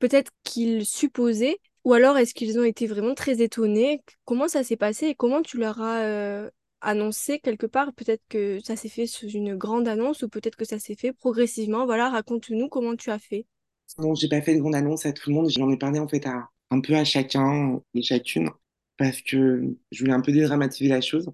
Peut-être 0.01 0.31
qu'ils 0.43 0.85
supposaient? 0.85 1.57
Ou 1.85 1.93
alors 1.93 2.17
est-ce 2.17 2.33
qu'ils 2.35 2.59
ont 2.59 2.65
été 2.65 2.87
vraiment 2.87 3.15
très 3.15 3.41
étonnés? 3.41 4.03
Comment 4.25 4.49
ça 4.49 4.63
s'est 4.65 4.77
passé 4.77 5.07
et 5.07 5.15
comment 5.15 5.43
tu 5.43 5.57
leur 5.57 5.81
as 5.81 6.01
euh, 6.01 6.51
annoncé 6.81 7.39
quelque 7.39 7.67
part? 7.67 7.93
Peut-être 7.93 8.23
que 8.29 8.59
ça 8.63 8.75
s'est 8.75 8.89
fait 8.89 9.07
sous 9.07 9.29
une 9.29 9.55
grande 9.55 9.87
annonce 9.87 10.23
ou 10.23 10.29
peut-être 10.29 10.57
que 10.57 10.65
ça 10.65 10.79
s'est 10.79 10.95
fait 10.95 11.13
progressivement. 11.13 11.85
Voilà, 11.85 12.09
raconte-nous 12.09 12.69
comment 12.69 12.97
tu 12.97 13.11
as 13.11 13.19
fait. 13.19 13.47
Bon, 13.97 14.15
j'ai 14.15 14.29
pas 14.29 14.41
fait 14.41 14.55
de 14.55 14.59
grande 14.61 14.75
annonce 14.75 15.05
à 15.05 15.13
tout 15.13 15.29
le 15.29 15.35
monde. 15.35 15.49
J'en 15.49 15.69
ai 15.71 15.77
parlé 15.77 15.99
en 15.99 16.07
fait 16.07 16.25
à 16.25 16.49
un 16.71 16.81
peu 16.81 16.95
à 16.95 17.03
chacun 17.05 17.81
et 17.93 18.01
chacune 18.03 18.49
parce 18.97 19.21
que 19.21 19.63
je 19.91 19.99
voulais 19.99 20.13
un 20.13 20.21
peu 20.21 20.31
dédramatiser 20.31 20.89
la 20.89 21.01
chose. 21.01 21.29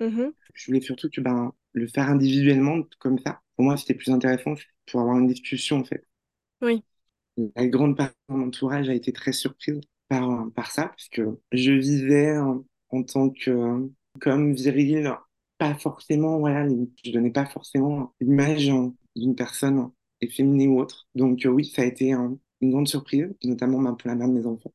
Mhm. 0.00 0.32
Je 0.54 0.66
voulais 0.66 0.82
surtout 0.82 1.08
que 1.10 1.22
ben 1.22 1.52
le 1.72 1.86
faire 1.88 2.10
individuellement 2.10 2.82
comme 2.98 3.18
ça. 3.18 3.40
Pour 3.56 3.64
moi, 3.64 3.78
c'était 3.78 3.94
plus 3.94 4.10
intéressant 4.12 4.54
pour 4.86 5.00
avoir 5.00 5.18
une 5.18 5.26
discussion 5.28 5.78
en 5.78 5.84
fait. 5.84 6.04
Oui. 6.60 6.84
La 7.56 7.66
grande 7.66 7.96
partie 7.96 8.16
de 8.28 8.34
mon 8.34 8.48
entourage 8.48 8.88
a 8.88 8.94
été 8.94 9.12
très 9.12 9.32
surprise 9.32 9.80
par 10.08 10.50
par 10.54 10.70
ça 10.70 10.88
parce 10.88 11.08
que 11.08 11.38
je 11.52 11.72
vivais 11.72 12.36
en, 12.38 12.64
en 12.90 13.02
tant 13.02 13.30
que 13.30 13.88
comme 14.20 14.54
viril, 14.54 15.14
pas 15.58 15.74
forcément 15.74 16.38
voilà, 16.38 16.66
je 17.04 17.12
donnais 17.12 17.30
pas 17.30 17.46
forcément 17.46 18.14
l'image 18.20 18.70
d'une 19.16 19.34
personne 19.34 19.90
efféminé 20.20 20.68
ou 20.68 20.80
autre. 20.80 21.08
Donc 21.14 21.46
oui, 21.46 21.66
ça 21.66 21.82
a 21.82 21.84
été 21.84 22.12
une 22.12 22.70
grande 22.70 22.88
surprise, 22.88 23.28
notamment 23.44 23.80
bah, 23.80 23.94
pour 23.98 24.08
la 24.08 24.14
mère 24.14 24.28
de 24.28 24.34
mes 24.34 24.46
enfants. 24.46 24.72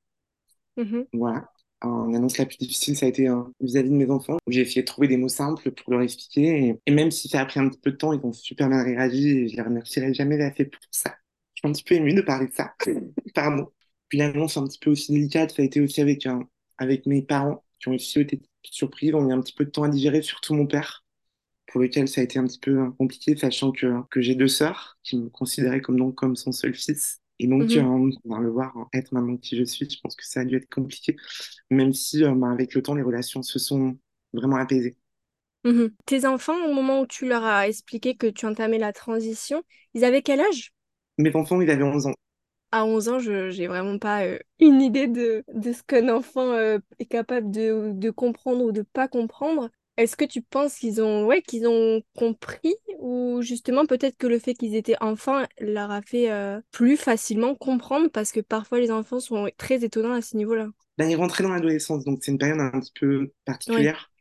Mhm. 0.77 1.05
Voilà. 1.13 1.49
L'annonce 1.83 2.37
la 2.37 2.45
plus 2.45 2.57
difficile, 2.57 2.95
ça 2.95 3.05
a 3.05 3.09
été 3.09 3.27
vis-à-vis 3.59 3.89
de 3.89 3.95
mes 3.95 4.09
enfants, 4.09 4.37
où 4.47 4.51
j'ai 4.51 4.61
essayé 4.61 4.83
de 4.83 4.87
trouver 4.87 5.09
des 5.09 5.17
mots 5.17 5.27
simples 5.27 5.69
pour 5.71 5.91
leur 5.91 6.01
expliquer. 6.01 6.79
Et, 6.85 6.91
même 6.93 7.11
si 7.11 7.27
ça 7.27 7.41
a 7.41 7.45
pris 7.45 7.59
un 7.59 7.67
petit 7.67 7.79
peu 7.79 7.91
de 7.91 7.97
temps, 7.97 8.13
ils 8.13 8.25
ont 8.25 8.31
super 8.31 8.69
bien 8.69 8.81
réagi 8.81 9.29
et 9.29 9.47
je 9.49 9.57
les 9.57 9.61
remercierai 9.61 10.13
jamais 10.13 10.41
assez 10.41 10.63
pour 10.63 10.79
ça. 10.91 11.13
Un 11.63 11.71
petit 11.71 11.83
peu 11.83 11.95
émue 11.95 12.13
de 12.13 12.21
parler 12.21 12.47
de 12.47 12.53
ça. 12.53 12.73
Pardon. 13.33 13.69
Puis 14.09 14.17
l'annonce 14.17 14.57
un 14.57 14.65
petit 14.67 14.79
peu 14.79 14.91
aussi 14.91 15.11
délicate, 15.11 15.51
ça 15.55 15.61
a 15.61 15.65
été 15.65 15.81
aussi 15.81 16.01
avec, 16.01 16.27
avec 16.77 17.05
mes 17.05 17.21
parents, 17.21 17.63
qui 17.79 17.87
ont 17.89 17.93
aussi 17.93 18.19
été 18.19 18.41
surpris. 18.63 19.13
On 19.13 19.21
a 19.21 19.25
mis 19.25 19.33
un 19.33 19.41
petit 19.41 19.53
peu 19.53 19.65
de 19.65 19.69
temps 19.71 19.83
à 19.83 19.89
digérer, 19.89 20.21
surtout 20.21 20.53
mon 20.53 20.67
père, 20.67 21.03
pour 21.67 21.81
lequel 21.81 22.07
ça 22.07 22.21
a 22.21 22.23
été 22.25 22.39
un 22.39 22.45
petit 22.45 22.59
peu 22.59 22.91
compliqué, 22.93 23.35
sachant 23.37 23.71
que, 23.71 24.01
que 24.09 24.21
j'ai 24.21 24.35
deux 24.35 24.47
sœurs 24.49 24.97
qui 25.03 25.17
me 25.17 25.29
considéraient 25.29 25.81
comme, 25.81 25.97
donc, 25.97 26.15
comme 26.15 26.35
son 26.35 26.51
seul 26.53 26.75
fils. 26.75 27.21
Et 27.39 27.47
donc, 27.47 27.75
Mhm. 27.75 27.77
euh, 27.77 28.11
le 28.41 28.49
voir 28.51 28.73
être 28.93 29.11
maman 29.13 29.37
qui 29.37 29.57
je 29.57 29.63
suis, 29.65 29.89
je 29.89 29.99
pense 30.01 30.15
que 30.15 30.25
ça 30.27 30.41
a 30.41 30.45
dû 30.45 30.57
être 30.57 30.69
compliqué, 30.69 31.15
même 31.71 31.93
si 31.93 32.23
euh, 32.23 32.33
bah, 32.35 32.51
avec 32.51 32.73
le 32.75 32.81
temps, 32.83 32.95
les 32.95 33.03
relations 33.03 33.43
se 33.43 33.59
sont 33.59 33.97
vraiment 34.33 34.57
apaisées. 34.57 34.97
Mhm. 35.65 35.91
Tes 36.05 36.25
enfants, 36.25 36.55
au 36.65 36.73
moment 36.73 37.01
où 37.01 37.07
tu 37.07 37.27
leur 37.27 37.43
as 37.43 37.67
expliqué 37.67 38.15
que 38.15 38.27
tu 38.27 38.45
entamais 38.45 38.77
la 38.77 38.93
transition, 38.93 39.63
ils 39.93 40.03
avaient 40.05 40.21
quel 40.21 40.39
âge? 40.41 40.73
Mes 41.17 41.35
enfants, 41.35 41.61
ils 41.61 41.69
avaient 41.69 41.83
11 41.83 42.07
ans. 42.07 42.13
À 42.71 42.85
11 42.85 43.07
ans, 43.09 43.19
je 43.19 43.51
j'ai 43.51 43.67
vraiment 43.67 43.99
pas 43.99 44.23
euh, 44.25 44.39
une 44.59 44.81
idée 44.81 45.07
de, 45.07 45.43
de 45.53 45.73
ce 45.73 45.83
qu'un 45.83 46.09
enfant 46.09 46.53
euh, 46.53 46.79
est 46.99 47.05
capable 47.05 47.51
de, 47.51 47.91
de 47.93 48.09
comprendre 48.09 48.63
ou 48.63 48.71
de 48.71 48.81
pas 48.81 49.07
comprendre. 49.07 49.69
Est-ce 49.95 50.15
que 50.15 50.25
tu 50.25 50.41
penses 50.41 50.75
qu'ils 50.79 50.99
ont, 51.03 51.25
ouais, 51.27 51.43
qu'ils 51.43 51.67
ont 51.67 52.01
compris 52.17 52.73
ou 52.97 53.41
justement 53.43 53.85
peut-être 53.85 54.17
que 54.17 54.25
le 54.25 54.39
fait 54.39 54.55
qu'ils 54.55 54.73
étaient 54.75 54.95
enfants 55.01 55.43
leur 55.59 55.91
a 55.91 56.01
fait 56.01 56.31
euh, 56.31 56.59
plus 56.71 56.97
facilement 56.97 57.53
comprendre 57.53 58.09
parce 58.09 58.31
que 58.31 58.39
parfois 58.39 58.79
les 58.79 58.89
enfants 58.89 59.19
sont 59.19 59.47
très 59.57 59.83
étonnants 59.83 60.13
à 60.13 60.23
ce 60.23 60.35
niveau-là? 60.35 60.69
Ben, 60.97 61.07
ils 61.09 61.15
rentraient 61.15 61.43
dans 61.43 61.49
l'adolescence, 61.53 62.03
donc 62.05 62.19
c'est 62.23 62.31
une 62.31 62.39
période 62.39 62.59
un 62.59 62.79
petit 62.79 62.93
peu 62.99 63.31
particulière. 63.45 64.11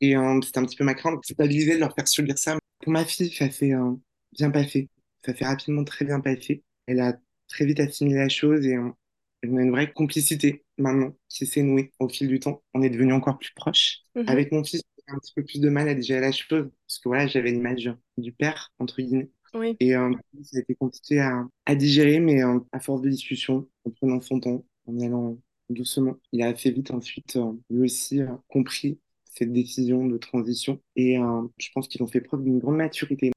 Et 0.00 0.16
euh, 0.16 0.40
c'était 0.42 0.58
un 0.58 0.64
petit 0.66 0.76
peu 0.76 0.84
ma 0.84 0.94
crainte, 0.94 1.20
c'est 1.24 1.36
pas 1.36 1.46
l'idée 1.46 1.74
de 1.74 1.80
leur 1.80 1.94
faire 1.94 2.08
subir 2.08 2.38
ça. 2.38 2.58
Pour 2.80 2.92
ma 2.92 3.04
fille, 3.04 3.32
ça 3.32 3.50
s'est 3.50 3.74
euh, 3.74 3.92
bien 4.32 4.50
passé. 4.50 4.90
Ça 5.24 5.34
s'est 5.34 5.44
rapidement 5.44 5.84
très 5.84 6.04
bien 6.04 6.20
passé. 6.20 6.64
Elle 6.86 7.00
a 7.00 7.18
très 7.48 7.64
vite 7.66 7.80
assimilé 7.80 8.18
la 8.18 8.28
chose 8.28 8.66
et 8.66 8.78
on 8.78 9.56
a 9.56 9.62
une 9.62 9.70
vraie 9.70 9.92
complicité 9.92 10.64
maintenant 10.78 11.14
qui 11.28 11.46
s'est 11.46 11.62
nouée 11.62 11.92
au 11.98 12.08
fil 12.08 12.28
du 12.28 12.40
temps. 12.40 12.62
On 12.74 12.82
est 12.82 12.90
devenus 12.90 13.14
encore 13.14 13.38
plus 13.38 13.52
proches. 13.54 14.00
Mhm. 14.14 14.24
Avec 14.28 14.52
mon 14.52 14.64
fils, 14.64 14.82
j'ai 15.06 15.14
un 15.14 15.18
petit 15.18 15.32
peu 15.34 15.44
plus 15.44 15.60
de 15.60 15.68
mal 15.68 15.88
à 15.88 15.94
digérer 15.94 16.20
la 16.20 16.32
chose 16.32 16.70
parce 16.86 16.98
que 16.98 17.08
voilà, 17.08 17.26
j'avais 17.26 17.50
l'image 17.50 17.90
du 18.16 18.32
père, 18.32 18.72
entre 18.78 19.00
guillemets. 19.00 19.30
Oui. 19.54 19.76
Et 19.80 19.94
euh, 19.94 20.12
ça 20.42 20.58
a 20.58 20.60
été 20.60 20.74
compliqué 20.74 21.20
à, 21.20 21.46
à 21.66 21.74
digérer, 21.74 22.20
mais 22.20 22.42
euh, 22.42 22.58
à 22.72 22.80
force 22.80 23.02
de 23.02 23.10
discussion, 23.10 23.68
en 23.84 23.90
prenant 23.90 24.20
son 24.20 24.40
temps, 24.40 24.64
en 24.86 24.98
y 24.98 25.04
allant 25.04 25.38
doucement, 25.68 26.16
il 26.32 26.42
a 26.42 26.48
assez 26.48 26.70
vite 26.70 26.90
ensuite, 26.90 27.36
euh, 27.36 27.52
lui 27.70 27.84
aussi, 27.84 28.20
euh, 28.20 28.28
compris 28.48 28.98
cette 29.24 29.52
décision 29.52 30.06
de 30.06 30.16
transition. 30.18 30.80
Et 30.94 31.16
je 31.56 31.68
pense 31.74 31.88
qu'ils 31.88 32.02
ont 32.02 32.06
fait 32.06 32.20
preuve 32.20 32.44
d'une 32.44 32.58
grande 32.58 32.76
maturité. 32.76 33.32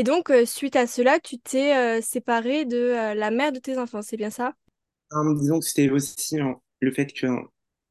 Et 0.00 0.02
donc, 0.02 0.30
euh, 0.30 0.46
suite 0.46 0.76
à 0.76 0.86
cela, 0.86 1.20
tu 1.20 1.38
t'es 1.38 1.76
euh, 1.76 2.00
séparé 2.00 2.64
de 2.64 2.78
euh, 2.78 3.12
la 3.12 3.30
mère 3.30 3.52
de 3.52 3.58
tes 3.58 3.76
enfants, 3.76 4.00
c'est 4.00 4.16
bien 4.16 4.30
ça? 4.30 4.54
Euh, 5.12 5.34
disons 5.34 5.60
que 5.60 5.66
c'était 5.66 5.90
aussi 5.90 6.40
euh, 6.40 6.54
le 6.80 6.90
fait 6.90 7.12
que 7.12 7.26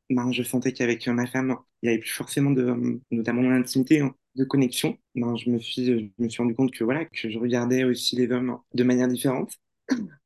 ben, 0.10 0.32
je 0.32 0.42
sentais 0.42 0.74
qu'avec 0.74 1.08
ma 1.08 1.28
femme, 1.28 1.58
il 1.84 1.86
n'y 1.86 1.90
avait 1.90 2.00
plus 2.00 2.10
forcément 2.10 2.50
de, 2.50 3.00
notamment 3.12 3.44
dans 3.44 3.52
l'intimité, 3.52 4.00
hein, 4.00 4.16
de 4.34 4.44
connexion. 4.44 4.98
Ben, 5.14 5.36
je 5.36 5.52
me 5.52 5.60
suis, 5.60 6.12
rendu 6.40 6.56
compte 6.56 6.72
que 6.72 6.84
voilà, 6.84 7.06
que 7.06 7.30
je 7.30 7.38
regardais 7.38 7.84
aussi 7.84 8.16
les 8.16 8.32
hommes 8.32 8.58
de 8.74 8.84
manière 8.84 9.08
différente. 9.08 9.60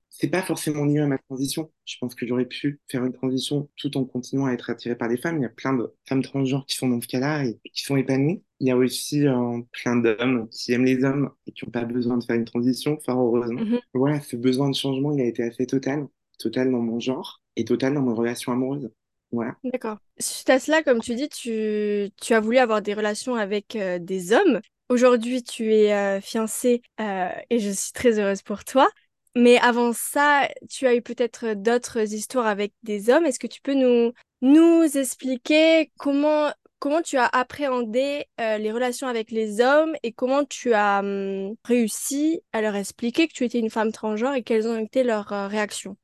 C'est 0.10 0.30
pas 0.30 0.42
forcément 0.42 0.86
lié 0.86 1.00
à 1.00 1.08
ma 1.08 1.18
transition. 1.18 1.70
Je 1.84 1.98
pense 2.00 2.16
que 2.16 2.25
j'aurais 2.25 2.46
pu 2.46 2.80
faire 2.88 3.04
une 3.04 3.12
transition 3.12 3.70
tout 3.75 3.98
en 3.98 4.06
continuant 4.06 4.46
à 4.46 4.54
être 4.54 4.69
attiré 4.69 4.96
par 4.96 5.10
des 5.10 5.17
femmes. 5.17 5.39
Il 5.39 5.41
y 5.41 5.46
a 5.46 5.50
plein 5.50 5.74
de 5.74 5.93
femmes 6.08 6.22
transgenres 6.22 6.65
qui 6.65 6.78
sont 6.78 6.88
dans 6.88 7.02
ce 7.02 7.08
cas-là 7.08 7.43
et 7.43 7.60
qui 7.74 7.84
sont 7.84 7.98
épanouies. 7.98 8.41
Il 8.63 8.67
y 8.67 8.71
a 8.71 8.78
aussi 8.78 9.28
euh, 9.28 9.60
plein 9.73 9.97
d'hommes 9.97 10.47
qui 10.47 10.71
aiment 10.71 10.86
les 10.86 11.04
hommes 11.04 11.32
et 11.45 11.52
qui 11.52 11.65
n'ont 11.65 11.71
pas 11.71 11.84
besoin 11.84 12.17
de 12.17 12.23
faire 12.23 12.38
une 12.38 12.45
transition, 12.45 12.97
fort 12.97 13.19
heureusement. 13.19 13.60
Mhm. 13.60 13.82
Voilà, 13.93 14.21
ce 14.21 14.38
besoin 14.38 14.69
de 14.69 14.76
changement, 14.76 15.12
il 15.12 15.19
a 15.19 15.26
été 15.26 15.43
assez 15.43 15.67
total. 15.67 16.08
Total 16.39 16.71
dans 16.71 16.80
mon 16.80 16.97
genre 16.97 17.41
et 17.58 17.65
total 17.65 17.93
dans 17.93 18.02
mes 18.02 18.13
relations 18.13 18.54
amoureuses. 18.54 18.89
Voilà. 19.34 19.58
D'accord. 19.65 19.97
Suite 20.17 20.49
à 20.49 20.60
cela, 20.60 20.82
comme 20.82 21.02
tu 21.02 21.13
dis, 21.13 21.28
tu, 21.28 22.10
tu 22.21 22.34
as 22.34 22.39
voulu 22.39 22.58
avoir 22.58 22.82
des 22.82 22.93
relations 22.93 23.36
avec 23.36 23.76
euh, 23.76 23.99
des 23.99 24.32
hommes. 24.32 24.62
Aujourd'hui, 24.88 25.43
tu 25.43 25.73
es 25.73 25.93
euh, 25.93 26.21
fiancée 26.21 26.84
euh, 27.02 27.32
et 27.49 27.60
je 27.60 27.69
suis 27.69 27.91
très 27.91 28.17
heureuse 28.17 28.43
pour 28.43 28.63
toi. 28.63 28.89
Mais 29.36 29.58
avant 29.58 29.91
ça, 29.91 30.47
tu 30.69 30.88
as 30.88 30.95
eu 30.95 31.02
peut-être 31.02 31.54
d'autres 31.54 32.13
histoires 32.13 32.47
avec 32.47 32.71
des 32.84 33.10
hommes. 33.10 33.26
Est-ce 33.26 33.39
que 33.39 33.47
tu 33.47 33.62
peux 33.62 33.73
nous, 33.73 34.13
nous 34.41 34.84
expliquer 34.97 35.91
comment, 35.97 36.54
comment 36.84 37.02
tu 37.02 37.15
as 37.15 37.30
appréhendé 37.32 38.26
euh, 38.41 38.58
les 38.58 38.69
relations 38.74 39.08
avec 39.08 39.32
les 39.32 39.62
hommes 39.62 39.96
et 40.04 40.12
comment 40.12 40.43
tu 40.43 40.74
as 40.74 41.00
hum, 41.00 41.56
réussi 41.63 42.41
à 42.52 42.62
leur 42.62 42.76
expliquer 42.76 43.30
que 43.30 43.34
tu 43.34 43.46
étais 43.46 43.60
une 43.60 43.69
femme 43.69 43.93
transgenre 43.93 44.34
et 44.34 44.43
quelles 44.43 44.67
ont 44.67 44.78
été 44.78 45.04
leurs 45.04 45.32
euh, 45.32 45.48
réactions? 45.48 45.96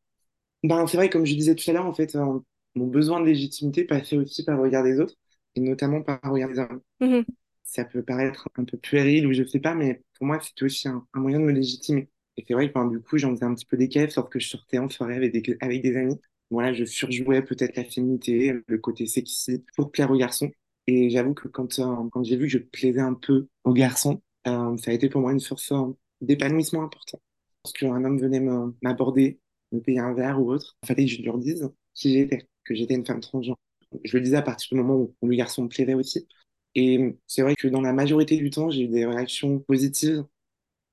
Ben, 0.63 0.87
c'est 0.87 0.95
vrai, 0.95 1.09
comme 1.09 1.25
je 1.25 1.33
disais 1.35 1.53
tout 1.53 1.69
à 1.69 1.73
l'heure, 1.73 1.85
en 1.85 1.93
fait, 1.93 2.15
euh, 2.15 2.39
mon 2.75 2.87
besoin 2.87 3.19
de 3.19 3.25
légitimité 3.25 3.83
passait 3.83 4.15
aussi 4.15 4.45
par 4.45 4.55
le 4.55 4.61
regard 4.61 4.85
des 4.85 5.01
autres 5.01 5.15
et 5.55 5.59
notamment 5.59 6.01
par 6.01 6.17
le 6.23 6.29
regard 6.29 6.47
des 6.47 6.59
hommes. 6.59 6.81
Mhm. 7.01 7.25
ça 7.63 7.83
peut 7.83 8.01
paraître 8.01 8.47
un 8.55 8.63
peu 8.63 8.77
puéril 8.77 9.27
ou 9.27 9.33
je 9.33 9.43
sais 9.43 9.59
pas, 9.59 9.75
mais 9.75 10.01
pour 10.17 10.27
moi, 10.27 10.39
c'était 10.39 10.63
aussi 10.63 10.87
un, 10.87 11.05
un 11.13 11.19
moyen 11.19 11.41
de 11.41 11.43
me 11.43 11.51
légitimer. 11.51 12.07
Et 12.37 12.45
c'est 12.47 12.53
vrai 12.53 12.69
que 12.69 12.73
ben, 12.73 12.85
du 12.85 13.01
coup, 13.01 13.17
j'en 13.17 13.31
faisais 13.31 13.43
un 13.43 13.53
petit 13.53 13.65
peu 13.65 13.75
des 13.75 13.89
caisses 13.89 14.15
lorsque 14.15 14.39
je 14.39 14.47
sortais 14.47 14.77
en 14.77 14.87
soirée 14.87 15.15
avec 15.17 15.33
des, 15.33 15.57
avec 15.59 15.81
des 15.81 15.97
amis. 15.97 16.15
Voilà, 16.51 16.71
je 16.71 16.85
surjouais 16.85 17.43
peut-être 17.43 17.75
la 17.75 17.83
féminité, 17.83 18.53
le 18.65 18.77
côté 18.77 19.05
sexy 19.07 19.65
pour 19.75 19.91
plaire 19.91 20.09
aux 20.09 20.17
garçons. 20.17 20.49
Et 20.91 21.11
j'avoue 21.11 21.35
que 21.35 21.47
quand, 21.47 21.77
euh, 21.77 22.09
quand 22.11 22.23
j'ai 22.23 22.35
vu 22.35 22.45
que 22.45 22.51
je 22.51 22.57
plaisais 22.57 22.99
un 22.99 23.13
peu 23.13 23.47
aux 23.63 23.73
garçons, 23.73 24.23
euh, 24.47 24.75
ça 24.77 24.89
a 24.89 24.93
été 24.95 25.07
pour 25.07 25.21
moi 25.21 25.31
une 25.31 25.39
source 25.39 25.71
euh, 25.71 25.85
d'épanouissement 26.19 26.81
important. 26.81 27.21
Parce 27.61 27.73
qu'un 27.73 28.03
homme 28.03 28.19
venait 28.19 28.39
m'aborder, 28.81 29.39
me 29.71 29.81
payer 29.81 29.99
un 29.99 30.15
verre 30.15 30.41
ou 30.41 30.51
autre, 30.51 30.77
il 30.83 30.87
fallait 30.87 31.05
que 31.05 31.11
je 31.11 31.21
lui 31.21 31.29
redise 31.29 31.69
qui 31.93 32.13
j'étais, 32.13 32.47
que 32.63 32.73
j'étais 32.73 32.95
une 32.95 33.05
femme 33.05 33.19
transgenre. 33.19 33.57
Je 34.03 34.17
le 34.17 34.23
disais 34.23 34.37
à 34.37 34.41
partir 34.41 34.69
du 34.71 34.81
moment 34.81 34.95
où, 35.21 35.27
le 35.27 35.35
garçon 35.35 35.63
me 35.63 35.69
plaisait 35.69 35.93
aussi. 35.93 36.27
Et 36.73 37.15
c'est 37.27 37.43
vrai 37.43 37.55
que 37.55 37.67
dans 37.67 37.81
la 37.81 37.93
majorité 37.93 38.37
du 38.37 38.49
temps, 38.49 38.71
j'ai 38.71 38.83
eu 38.83 38.87
des 38.87 39.05
réactions 39.05 39.59
positives. 39.59 40.25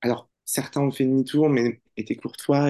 Alors, 0.02 0.28
certains 0.44 0.82
ont 0.82 0.90
fait 0.90 1.04
demi-tour, 1.06 1.48
mais 1.48 1.80
étaient 1.96 2.16
courtois. 2.16 2.68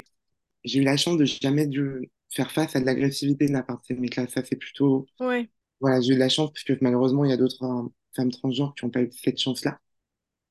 J'ai 0.63 0.79
eu 0.79 0.83
la 0.83 0.95
chance 0.95 1.17
de 1.17 1.25
jamais 1.25 1.67
dû 1.67 2.09
faire 2.29 2.51
face 2.51 2.75
à 2.77 2.79
de 2.79 2.85
l'agressivité 2.85 3.47
de 3.47 3.53
la 3.53 3.63
part 3.63 3.81
de 3.81 3.85
ces 3.85 3.95
mecs-là. 3.95 4.27
Ça, 4.27 4.43
c'est 4.45 4.55
plutôt... 4.55 5.07
Ouais. 5.19 5.49
Voilà, 5.79 6.01
j'ai 6.01 6.11
eu 6.13 6.15
de 6.15 6.19
la 6.19 6.29
chance 6.29 6.51
parce 6.51 6.63
que 6.63 6.73
malheureusement, 6.81 7.23
il 7.25 7.29
y 7.29 7.33
a 7.33 7.37
d'autres 7.37 7.63
euh, 7.63 7.87
femmes 8.15 8.31
transgenres 8.31 8.73
qui 8.75 8.85
n'ont 8.85 8.91
pas 8.91 9.01
eu 9.01 9.11
cette 9.11 9.39
chance-là. 9.39 9.79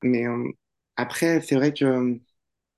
Mais 0.03 0.27
euh, 0.27 0.49
après, 0.97 1.41
c'est 1.41 1.55
vrai 1.55 1.73
que 1.73 1.85
euh, 1.85 2.15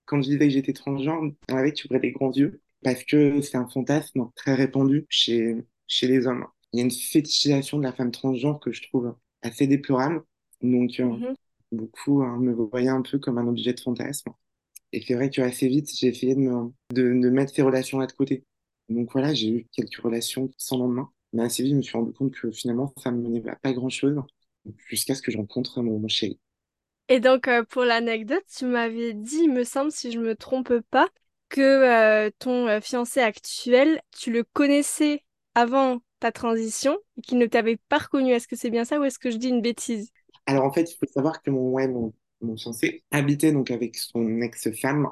quand 0.06 0.22
je 0.22 0.30
disais 0.30 0.40
que 0.40 0.50
j'étais 0.52 0.74
transgenre, 0.74 1.22
on 1.50 1.56
avait 1.56 1.74
tu 1.74 1.88
ouvrais 1.88 2.00
des 2.02 2.12
grands 2.12 2.32
yeux 2.34 2.62
parce 2.84 3.04
que 3.06 3.42
c'est 3.42 3.58
un 3.58 3.68
fantasme 3.70 4.30
très 4.36 4.56
répandu 4.56 5.06
chez, 5.10 5.58
chez 5.88 6.08
les 6.08 6.28
hommes. 6.28 6.48
Il 6.74 6.80
y 6.80 6.82
a 6.82 6.86
une 6.86 6.92
fétichisation 6.92 7.80
de 7.80 7.84
la 7.84 7.94
femme 7.94 8.12
transgenre 8.12 8.60
que 8.60 8.72
je 8.72 8.84
trouve 8.84 9.16
assez 9.44 9.68
déplorable. 9.68 10.24
Donc, 10.62 11.00
euh, 11.00 11.18
Mhm. 11.18 11.36
beaucoup 11.72 12.24
hein, 12.24 12.38
me 12.40 12.54
voyaient 12.54 12.90
un 12.90 13.02
peu 13.04 13.20
comme 13.20 13.38
un 13.40 13.48
objet 13.48 13.74
de 13.74 13.80
fantasme. 13.82 14.32
Et 14.94 15.02
c'est 15.08 15.16
vrai 15.16 15.30
que 15.30 15.42
assez 15.42 15.68
vite, 15.68 15.90
j'ai 15.98 16.08
essayé 16.08 16.36
de, 16.36 16.42
me, 16.42 16.72
de, 16.92 17.04
de 17.22 17.30
mettre 17.30 17.54
ces 17.56 17.62
relations-là 17.64 18.08
de 18.08 18.14
côté. 18.14 18.46
Donc 18.90 19.12
voilà, 19.14 19.34
j'ai 19.34 19.50
eu 19.50 19.68
quelques 19.74 19.98
relations 19.98 20.52
sans 20.58 20.78
lendemain. 20.80 21.12
Mais 21.34 21.44
assez 21.44 21.64
vite, 21.64 21.74
je 21.74 21.78
me 21.78 21.82
suis 21.82 21.98
rendu 21.98 22.14
compte 22.14 22.34
que 22.36 22.52
finalement, 22.52 22.94
ça 22.98 23.12
me 23.12 23.22
menait 23.22 23.48
à 23.50 23.56
pas 23.56 23.74
grand-chose 23.74 24.22
jusqu'à 24.88 25.16
ce 25.16 25.22
que 25.22 25.32
je 25.32 25.38
rencontre 25.38 25.82
mon, 25.82 26.00
mon 26.00 26.08
chéri. 26.08 26.40
Et 27.08 27.20
donc, 27.20 27.48
euh, 27.48 27.64
pour 27.64 27.84
l'anecdote, 27.86 28.44
tu 28.56 28.66
m'avais 28.66 29.14
dit, 29.14 29.40
il 29.44 29.52
me 29.52 29.64
semble, 29.64 29.92
si 29.92 30.12
je 30.12 30.20
me 30.20 30.36
trompe 30.36 30.80
pas, 30.92 31.10
que 31.50 31.62
euh, 31.62 32.30
ton 32.40 32.68
euh, 32.68 32.82
fiancé 32.82 33.20
actuel, 33.22 34.02
tu 34.18 34.32
le 34.32 34.44
connaissais 34.44 35.24
avant 35.56 36.02
ta 36.20 36.32
transition 36.32 36.98
et 37.18 37.22
qu'il 37.22 37.40
ne 37.40 37.48
t'avait 37.48 37.78
pas 37.90 37.98
reconnu. 37.98 38.32
Est-ce 38.34 38.48
que 38.48 38.56
c'est 38.56 38.70
bien 38.70 38.86
ça 38.86 39.00
ou 39.00 39.04
est-ce 39.06 39.18
que 39.20 39.32
je 39.32 39.38
dis 39.38 39.50
une 39.50 39.62
bêtise? 39.62 40.12
Alors 40.46 40.66
en 40.66 40.72
fait, 40.74 40.92
il 40.92 40.98
faut 40.98 41.06
savoir 41.08 41.42
que 41.42 41.50
mon, 41.52 41.70
ouais, 41.72 41.88
mon, 41.88 42.14
mon 42.42 42.58
fiancé 42.58 43.04
habitait 43.12 43.52
donc 43.52 43.72
avec 43.72 43.96
son 43.98 44.42
ex-femme 44.42 45.10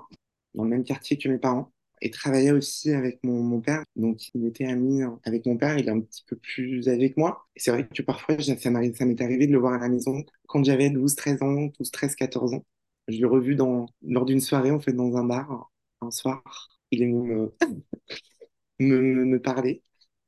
dans 0.56 0.64
le 0.64 0.70
même 0.70 0.84
quartier 0.84 1.18
que 1.18 1.30
mes 1.30 1.38
parents 1.38 1.72
et 2.02 2.12
travaillait 2.12 2.52
aussi 2.52 2.92
avec 2.92 3.20
mon, 3.24 3.42
mon 3.44 3.62
père. 3.62 3.84
Donc 3.96 4.30
il 4.34 4.46
était 4.46 4.66
ami 4.66 5.02
hein, 5.04 5.20
avec 5.24 5.46
mon 5.46 5.58
père, 5.58 5.78
il 5.78 5.88
est 5.88 5.92
un 5.92 6.00
petit 6.02 6.24
peu 6.28 6.36
plus 6.36 6.88
âgé 6.90 7.12
que 7.12 7.20
moi. 7.20 7.48
Et 7.56 7.60
c'est 7.60 7.72
vrai 7.72 7.88
que 7.88 8.02
parfois, 8.02 8.38
ça 8.40 8.70
m'est 9.06 9.22
arrivé 9.22 9.48
de 9.48 9.52
le 9.52 9.60
voir 9.60 9.74
à 9.74 9.80
la 9.80 9.90
maison 9.90 10.24
quand 10.48 10.64
j'avais 10.64 10.90
12, 10.90 11.16
13 11.16 11.42
ans, 11.44 11.68
12, 11.80 11.92
13, 11.92 12.16
14 12.16 12.54
ans. 12.54 12.66
Je 13.08 13.18
l'ai 13.18 13.26
revu 13.26 13.56
dans, 13.56 13.88
lors 14.02 14.26
d'une 14.26 14.42
soirée, 14.42 14.72
en 14.72 14.80
fait, 14.80 14.94
dans 14.94 15.16
un 15.16 15.24
bar, 15.24 15.72
un 16.02 16.12
soir. 16.12 16.44
Il 16.92 17.02
est 17.04 17.06
venu 17.06 17.34
me, 17.34 17.54
me, 18.80 19.02
me 19.02 19.26
me 19.26 19.42
parler 19.42 19.82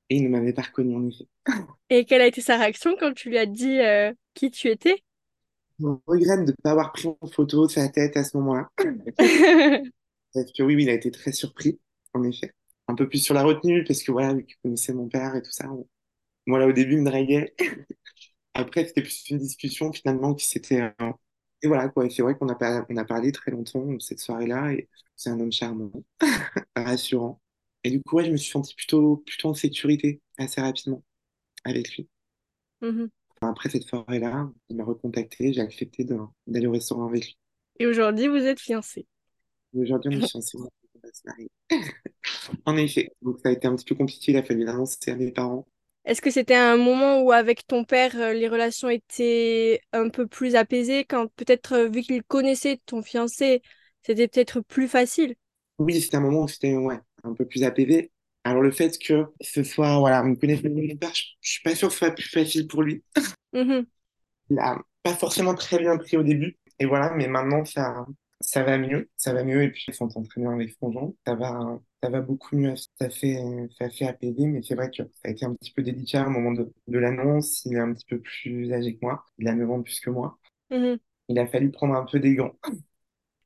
et 0.09 0.17
il 0.17 0.23
ne 0.23 0.29
m'avait 0.29 0.53
pas 0.53 0.63
reconnu 0.63 0.95
en 0.95 1.07
effet. 1.07 1.27
Et 1.89 2.05
quelle 2.05 2.21
a 2.21 2.27
été 2.27 2.41
sa 2.41 2.57
réaction 2.57 2.95
quand 2.99 3.13
tu 3.13 3.29
lui 3.29 3.37
as 3.37 3.45
dit 3.45 3.79
euh, 3.79 4.13
qui 4.33 4.51
tu 4.51 4.69
étais? 4.69 5.03
Je 5.79 5.85
regrette 6.07 6.45
de 6.45 6.51
ne 6.51 6.55
pas 6.61 6.71
avoir 6.71 6.91
pris 6.91 7.07
en 7.07 7.27
photo 7.27 7.67
sa 7.69 7.87
tête 7.87 8.17
à 8.17 8.23
ce 8.23 8.35
moment-là. 8.37 8.69
Parce 10.33 10.51
que 10.51 10.63
oui, 10.63 10.75
oui, 10.75 10.83
il 10.83 10.89
a 10.89 10.93
été 10.93 11.11
très 11.11 11.31
surpris, 11.31 11.79
en 12.13 12.23
effet. 12.23 12.53
Un 12.87 12.95
peu 12.95 13.07
plus 13.07 13.19
sur 13.23 13.33
la 13.35 13.43
retenue, 13.43 13.83
parce 13.83 14.03
que 14.03 14.11
voilà, 14.11 14.33
vu 14.33 14.45
qu'il 14.45 14.57
connaissait 14.63 14.93
mon 14.93 15.07
père 15.09 15.35
et 15.35 15.41
tout 15.41 15.51
ça. 15.51 15.69
on- 15.71 15.87
Voilà, 16.47 16.67
au 16.67 16.73
début, 16.73 16.93
il 16.95 16.99
me 17.01 17.05
draguait. 17.09 17.55
Après, 18.53 18.85
c'était 18.87 19.01
plus 19.03 19.29
une 19.29 19.39
discussion 19.39 19.93
finalement 19.93 20.35
qui 20.35 20.47
s'était. 20.47 20.81
euh, 21.01 21.11
Et 21.63 21.67
voilà, 21.67 21.89
quoi. 21.89 22.09
C'est 22.09 22.21
vrai 22.23 22.37
qu'on 22.37 22.49
a, 22.49 22.55
par- 22.55 22.85
on 22.89 22.97
a 22.97 23.05
parlé 23.05 23.31
très 23.31 23.51
longtemps 23.51 23.85
de 23.85 23.99
cette 23.99 24.19
soirée-là, 24.19 24.73
et 24.73 24.89
c'est 25.15 25.29
un 25.31 25.39
homme 25.39 25.51
charmant, 25.51 25.91
rassurant. 26.75 27.41
Et 27.83 27.91
du 27.91 28.01
coup, 28.03 28.17
ouais, 28.17 28.25
je 28.25 28.31
me 28.31 28.37
suis 28.37 28.51
senti 28.51 28.75
plutôt, 28.75 29.17
plutôt 29.27 29.49
en 29.49 29.53
sécurité 29.55 30.21
assez 30.39 30.61
rapidement 30.61 31.03
avec 31.65 31.95
lui. 31.97 32.09
Mhm. 32.81 33.09
Après 33.41 33.67
cette 33.69 33.83
soirée-là, 33.83 34.49
il 34.69 34.77
m'a 34.77 34.85
recontacté, 34.85 35.51
j'ai 35.51 35.59
accepté 35.59 36.05
d'aller 36.05 36.67
au 36.67 36.71
restaurant 36.71 37.07
avec 37.07 37.25
lui. 37.25 37.37
Et 37.79 37.87
aujourd'hui, 37.87 38.27
vous 38.27 38.45
êtes 38.45 38.59
fiancés. 38.59 39.07
Aujourd'hui, 39.75 40.15
on 40.15 40.19
est 40.19 40.27
fiancés, 40.27 40.57
on 40.57 40.63
va 40.63 41.13
se 41.13 41.21
marier. 41.25 41.49
En 42.65 42.77
effet, 42.77 43.11
donc 43.21 43.37
ça 43.43 43.49
a 43.49 43.51
été 43.51 43.67
un 43.67 43.75
petit 43.75 43.85
peu 43.85 43.95
compliqué, 43.95 44.31
il 44.31 44.37
a 44.37 44.43
fallu 44.43 44.63
l'annoncer 44.63 45.11
à 45.11 45.15
mes 45.15 45.31
parents. 45.31 45.65
Est-ce 46.05 46.21
que 46.21 46.31
c'était 46.31 46.55
un 46.55 46.77
moment 46.77 47.21
où 47.21 47.31
avec 47.31 47.67
ton 47.67 47.83
père, 47.83 48.15
euh, 48.15 48.33
les 48.33 48.47
relations 48.47 48.89
étaient 48.89 49.81
un 49.91 50.09
peu 50.09 50.25
plus 50.25 50.55
apaisées 50.55 51.05
quand 51.05 51.27
peut-être, 51.35 51.73
euh, 51.73 51.87
vu 51.87 52.01
qu'il 52.01 52.23
connaissait 52.23 52.79
ton 52.85 53.03
fiancé, 53.03 53.61
c'était 54.01 54.27
peut-être 54.27 54.61
plus 54.61 54.87
facile? 54.87 55.35
Oui, 55.77 56.01
c'était 56.01 56.17
un 56.17 56.21
moment 56.21 56.43
où 56.43 56.47
c'était 56.47 56.75
ouais, 56.75 56.99
un 57.23 57.33
peu 57.33 57.45
plus 57.45 57.63
apaisé. 57.63 58.11
Alors 58.43 58.61
le 58.63 58.71
fait 58.71 58.97
que 58.97 59.25
ce 59.41 59.63
soit, 59.63 59.99
voilà, 59.99 60.23
on 60.23 60.35
connaît 60.35 60.59
mon 60.63 60.95
père, 60.97 61.13
je, 61.13 61.23
je 61.41 61.51
suis 61.51 61.61
pas 61.61 61.75
sûr 61.75 61.89
que 61.89 61.93
ce 61.93 61.99
soit 61.99 62.11
plus 62.11 62.29
facile 62.29 62.67
pour 62.67 62.81
lui. 62.81 63.03
Mhm. 63.53 63.89
Il 64.49 64.59
a 64.59 64.77
pas 65.03 65.15
forcément 65.15 65.55
très 65.55 65.79
bien 65.79 65.97
pris 65.97 66.17
au 66.17 66.23
début, 66.23 66.57
et 66.79 66.85
voilà, 66.85 67.11
mais 67.15 67.27
maintenant 67.27 67.65
ça, 67.65 68.05
ça 68.41 68.63
va 68.63 68.77
mieux, 68.77 69.09
ça 69.17 69.33
va 69.33 69.43
mieux, 69.43 69.63
et 69.63 69.71
puis 69.71 69.85
il 69.87 69.93
s'entend 69.93 70.23
très 70.23 70.41
bien 70.41 70.51
avec 70.53 70.75
genre, 70.81 71.13
ça 71.25 71.35
va, 71.35 71.79
ça 72.03 72.09
va 72.09 72.21
beaucoup 72.21 72.55
mieux, 72.55 72.75
ça 72.99 73.09
fait, 73.09 73.37
ça 73.77 73.89
fait 73.89 74.07
apaiser, 74.07 74.45
mais 74.47 74.61
c'est 74.63 74.75
vrai 74.75 74.89
que 74.91 75.03
ça 75.03 75.09
a 75.25 75.29
été 75.29 75.45
un 75.45 75.53
petit 75.55 75.71
peu 75.73 75.83
délicat 75.83 76.25
au 76.27 76.29
moment 76.29 76.51
de, 76.53 76.71
de 76.87 76.99
l'annonce, 76.99 77.65
il 77.65 77.75
est 77.75 77.79
un 77.79 77.93
petit 77.93 78.05
peu 78.05 78.19
plus 78.21 78.71
âgé 78.73 78.95
que 78.97 79.05
moi, 79.05 79.25
il 79.39 79.47
a 79.47 79.53
9 79.55 79.69
ans 79.71 79.81
plus 79.83 79.99
que 79.99 80.09
moi, 80.09 80.39
Mhm. 80.69 80.99
il 81.29 81.39
a 81.39 81.47
fallu 81.47 81.71
prendre 81.71 81.95
un 81.95 82.05
peu 82.05 82.19
des 82.19 82.35
gants. 82.35 82.55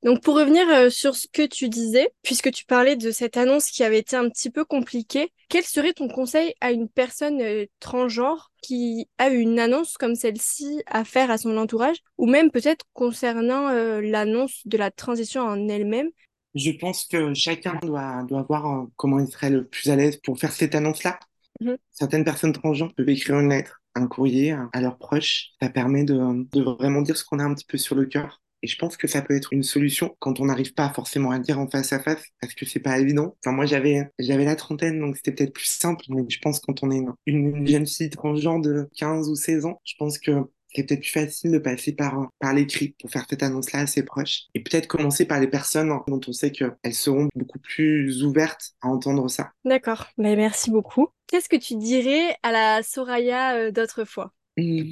Donc 0.04 0.22
pour 0.22 0.36
revenir 0.36 0.68
euh, 0.70 0.90
sur 0.90 1.16
ce 1.16 1.28
que 1.32 1.46
tu 1.46 1.70
disais, 1.70 2.12
puisque 2.24 2.52
tu 2.52 2.66
parlais 2.66 2.98
de 2.98 3.10
cette 3.12 3.38
annonce 3.38 3.72
qui 3.72 3.84
avait 3.84 4.00
été 4.00 4.18
un 4.18 4.30
petit 4.30 4.50
peu 4.50 4.66
compliquée, 4.66 5.32
quel 5.48 5.64
serait 5.64 5.94
ton 5.94 6.10
conseil 6.10 6.54
à 6.60 6.72
une 6.72 6.90
personne 6.90 7.42
euh, 7.42 7.66
transgenre 7.80 8.52
qui 8.62 9.08
a 9.18 9.30
une 9.30 9.60
annonce 9.60 9.98
comme 9.98 10.16
celle-ci 10.16 10.82
à 10.88 11.06
faire 11.06 11.32
à 11.32 11.38
son 11.38 11.56
entourage, 11.58 11.98
ou 12.18 12.28
même 12.28 12.52
peut-être 12.52 12.86
concernant 12.92 13.70
euh, 13.70 14.02
l'annonce 14.02 14.62
de 14.66 14.78
la 14.78 14.92
transition 14.92 15.42
en 15.42 15.70
elle-même? 15.70 16.10
Je 16.54 16.72
pense 16.72 17.06
que 17.06 17.34
chacun 17.34 17.80
doit, 17.82 18.24
doit 18.28 18.44
voir 18.44 18.86
comment 18.98 19.20
il 19.20 19.28
serait 19.28 19.50
le 19.50 19.66
plus 19.66 19.90
à 19.90 19.96
l'aise 19.96 20.18
pour 20.18 20.38
faire 20.38 20.52
cette 20.52 20.76
annonce-là. 20.76 21.18
Mhm. 21.62 21.78
Certaines 21.92 22.26
personnes 22.26 22.54
transgenres 22.54 22.94
peuvent 22.94 23.10
écrire 23.10 23.40
une 23.40 23.50
lettre, 23.50 23.82
un 23.96 24.08
courrier 24.08 24.52
à, 24.52 24.70
à 24.74 24.82
leurs 24.82 24.98
proches. 24.98 25.52
Ça 25.62 25.70
permet 25.70 26.04
de, 26.04 26.46
de 26.52 26.62
vraiment 26.62 27.02
dire 27.02 27.18
ce 27.18 27.24
qu'on 27.24 27.40
a 27.40 27.44
un 27.44 27.54
petit 27.54 27.66
peu 27.66 27.78
sur 27.78 27.96
le 27.96 28.06
cœur. 28.06 28.43
Et 28.64 28.68
je 28.68 28.78
pense 28.78 28.98
que 28.98 29.08
ça 29.08 29.22
peut 29.22 29.36
être 29.36 29.54
une 29.54 29.62
solution 29.62 30.16
quand 30.20 30.40
on 30.40 30.46
n'arrive 30.46 30.74
pas 30.74 30.90
forcément 30.90 31.32
à 31.32 31.38
le 31.38 31.44
dire 31.44 31.60
en 31.60 31.70
face 31.70 31.94
à 31.94 32.00
face, 32.00 32.24
parce 32.42 32.56
que 32.56 32.66
c'est 32.66 32.80
pas 32.80 32.98
évident. 32.98 33.36
Enfin, 33.44 33.54
moi, 33.56 33.66
j'avais, 33.68 34.10
j'avais 34.20 34.46
la 34.46 34.56
trentaine, 34.56 35.00
donc 35.00 35.18
c'était 35.18 35.34
peut-être 35.34 35.54
plus 35.54 35.66
simple, 35.66 36.04
mais 36.10 36.24
je 36.30 36.40
pense 36.40 36.60
que 36.60 36.66
quand 36.68 36.82
on 36.84 36.90
est 36.90 36.98
une, 36.98 37.14
une, 37.28 37.56
une 37.58 37.68
jeune 37.68 37.86
fille 37.86 38.10
transgenre 38.10 38.62
de 38.62 38.90
15 38.98 39.30
ou 39.30 39.36
16 39.36 39.66
ans, 39.66 39.82
je 39.86 39.94
pense 40.00 40.18
que 40.18 40.32
c'est 40.76 40.84
peut-être 40.88 41.02
plus 41.02 41.12
facile 41.12 41.52
de 41.52 41.60
passer 41.60 41.94
par, 41.94 42.30
par 42.40 42.54
l'écrit 42.54 42.96
pour 43.00 43.12
faire 43.12 43.26
cette 43.30 43.44
annonce-là 43.44 43.82
à 43.82 43.88
ses 43.88 44.04
proches. 44.04 44.44
Et 44.56 44.64
peut-être 44.64 44.88
commencer 44.88 45.26
par 45.26 45.40
les 45.40 45.48
personnes 45.48 45.90
dont 46.08 46.22
on 46.28 46.34
sait 46.34 46.52
qu'elles 46.52 46.94
seront 46.94 47.30
beaucoup 47.36 47.60
plus 47.60 48.24
ouvertes 48.24 48.72
à 48.82 48.88
entendre 48.88 49.30
ça. 49.30 49.52
D'accord, 49.66 50.08
mais 50.18 50.36
merci 50.36 50.72
beaucoup. 50.72 51.10
Qu'est-ce 51.28 51.50
que 51.50 51.56
tu 51.56 51.76
dirais 51.76 52.38
à 52.44 52.52
la 52.52 52.84
Soraya 52.84 53.56
euh, 53.56 53.72
d'autrefois? 53.72 54.34
Hmm, 54.58 54.92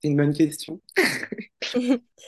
c'est 0.00 0.08
une 0.08 0.16
bonne 0.16 0.34
question. 0.34 0.80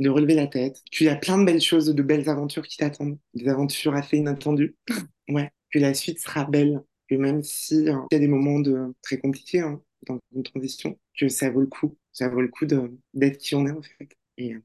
De 0.00 0.08
relever 0.08 0.34
la 0.34 0.46
tête. 0.46 0.82
Qu'il 0.90 1.06
y 1.06 1.10
a 1.10 1.16
plein 1.16 1.38
de 1.38 1.44
belles 1.44 1.60
choses, 1.60 1.86
de 1.86 2.02
belles 2.02 2.28
aventures 2.28 2.66
qui 2.66 2.76
t'attendent. 2.76 3.18
Des 3.34 3.48
aventures 3.48 3.94
assez 3.94 4.18
inattendues. 4.18 4.76
Ouais, 5.30 5.50
que 5.72 5.78
la 5.78 5.94
suite 5.94 6.20
sera 6.20 6.44
belle. 6.44 6.82
Que 7.08 7.14
même 7.14 7.42
si 7.42 7.88
euh, 7.88 7.96
il 8.10 8.14
y 8.14 8.16
a 8.16 8.18
des 8.18 8.28
moments 8.28 8.60
de, 8.60 8.94
très 9.00 9.16
compliqués 9.16 9.60
hein, 9.60 9.80
dans 10.06 10.20
une 10.34 10.42
transition, 10.42 10.98
que 11.18 11.28
ça 11.28 11.50
vaut 11.50 11.60
le 11.60 11.66
coup. 11.66 11.96
Ça 12.12 12.28
vaut 12.28 12.40
le 12.40 12.48
coup 12.48 12.66
d'être 12.66 13.38
qui 13.38 13.54
on 13.54 13.66
est 13.66 13.72
en 13.72 13.82
fait. 13.82 14.08
Et 14.36 14.54
euh, 14.54 14.60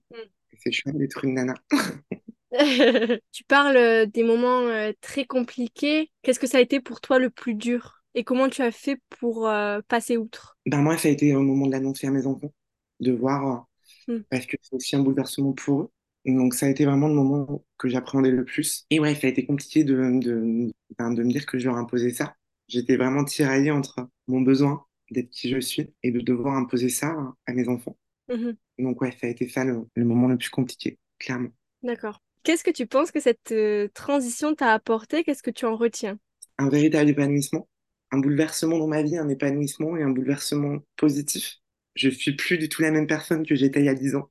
c'est 0.57 0.71
chouette 0.71 0.97
d'être 0.97 1.23
une 1.23 1.35
nana. 1.35 1.53
Tu 3.31 3.43
parles 3.43 3.77
euh, 3.77 4.05
des 4.05 4.23
moments 4.23 4.61
euh, 4.61 4.91
très 5.01 5.25
compliqués. 5.25 6.11
Qu'est-ce 6.23 6.39
que 6.39 6.47
ça 6.47 6.57
a 6.57 6.61
été 6.61 6.79
pour 6.79 7.01
toi 7.01 7.19
le 7.19 7.29
plus 7.29 7.53
dur? 7.53 8.03
Et 8.15 8.23
comment 8.23 8.49
tu 8.49 8.63
as 8.63 8.71
fait 8.71 8.99
pour 9.19 9.47
passer 9.87 10.17
outre? 10.17 10.57
Ben 10.65 10.81
moi, 10.81 10.97
ça 10.97 11.09
a 11.09 11.11
été 11.11 11.35
au 11.35 11.41
moment 11.41 11.67
de 11.67 11.71
l'annoncer 11.71 12.07
à 12.07 12.11
mes 12.11 12.25
enfants, 12.25 12.51
de 12.99 13.11
voir, 13.11 13.67
Hmm. 14.07 14.23
parce 14.29 14.45
que 14.45 14.57
c'est 14.61 14.75
aussi 14.75 14.95
un 14.95 14.99
bouleversement 15.01 15.53
pour 15.53 15.81
eux. 15.83 15.91
Donc 16.25 16.53
ça 16.53 16.65
a 16.65 16.69
été 16.69 16.85
vraiment 16.85 17.07
le 17.07 17.13
moment 17.15 17.63
que 17.77 17.87
j'appréhendais 17.89 18.31
le 18.31 18.45
plus. 18.45 18.85
Et 18.89 18.99
ouais, 18.99 19.15
ça 19.15 19.27
a 19.27 19.29
été 19.29 19.45
compliqué 19.45 19.83
de, 19.83 19.95
de, 20.19 20.71
de 20.99 21.23
me 21.23 21.31
dire 21.31 21.45
que 21.45 21.57
je 21.57 21.67
leur 21.67 21.77
imposais 21.77 22.11
ça. 22.11 22.35
J'étais 22.67 22.97
vraiment 22.97 23.23
tiraillée 23.23 23.71
entre 23.71 24.07
mon 24.27 24.41
besoin 24.41 24.85
d'être 25.11 25.29
qui 25.31 25.49
je 25.49 25.59
suis 25.59 25.93
et 26.03 26.11
de 26.11 26.19
devoir 26.19 26.55
imposer 26.55 26.89
ça 26.89 27.15
à 27.47 27.53
mes 27.53 27.67
enfants. 27.67 27.97
Mhm. 28.27 28.57
Donc 28.77 29.01
ouais, 29.01 29.11
ça 29.19 29.27
a 29.27 29.29
été 29.29 29.47
ça 29.49 29.63
le, 29.63 29.87
le 29.95 30.05
moment 30.05 30.27
le 30.27 30.37
plus 30.37 30.49
compliqué, 30.49 30.99
clairement. 31.19 31.49
D'accord. 31.83 32.21
Qu'est-ce 32.43 32.63
que 32.63 32.71
tu 32.71 32.87
penses 32.87 33.11
que 33.11 33.19
cette 33.19 33.51
euh, 33.51 33.89
transition 33.93 34.55
t'a 34.55 34.73
apporté? 34.73 35.23
Qu'est-ce 35.23 35.43
que 35.43 35.51
tu 35.51 35.65
en 35.65 35.75
retiens? 35.75 36.17
Un 36.59 36.69
véritable 36.69 37.09
épanouissement, 37.09 37.67
un 38.11 38.19
bouleversement 38.19 38.77
dans 38.77 38.85
ma 38.87 39.01
vie, 39.01 39.17
un 39.17 39.29
épanouissement 39.29 39.97
et 39.97 40.03
un 40.03 40.11
bouleversement 40.11 40.77
positif. 40.95 41.55
Je 41.95 42.09
suis 42.09 42.35
plus 42.35 42.57
du 42.57 42.69
tout 42.69 42.81
la 42.81 42.91
même 42.91 43.07
personne 43.07 43.45
que 43.45 43.55
j'étais 43.55 43.79
il 43.81 43.85
y 43.85 43.89
a 43.89 43.93
10 43.93 44.15
ans. 44.15 44.29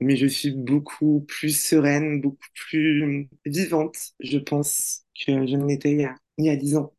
mais 0.00 0.16
je 0.16 0.26
suis 0.26 0.52
beaucoup 0.52 1.22
plus 1.28 1.58
sereine, 1.58 2.20
beaucoup 2.20 2.48
plus 2.54 3.28
vivante, 3.46 3.96
je 4.20 4.38
pense, 4.38 5.06
que 5.14 5.46
je 5.46 5.56
ne 5.56 5.66
l'étais 5.66 5.92
il 5.92 6.44
y 6.46 6.50
a, 6.50 6.56
10 6.56 6.76
ans. 6.76 6.94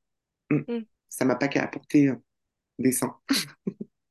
Mm. 0.51 0.61
Mm. 0.67 0.85
Ça 1.09 1.25
m'a 1.25 1.35
pas 1.35 1.47
qu'à 1.49 1.63
apporter 1.63 2.09
euh, 2.09 2.15
des 2.79 2.91
seins. 2.93 3.17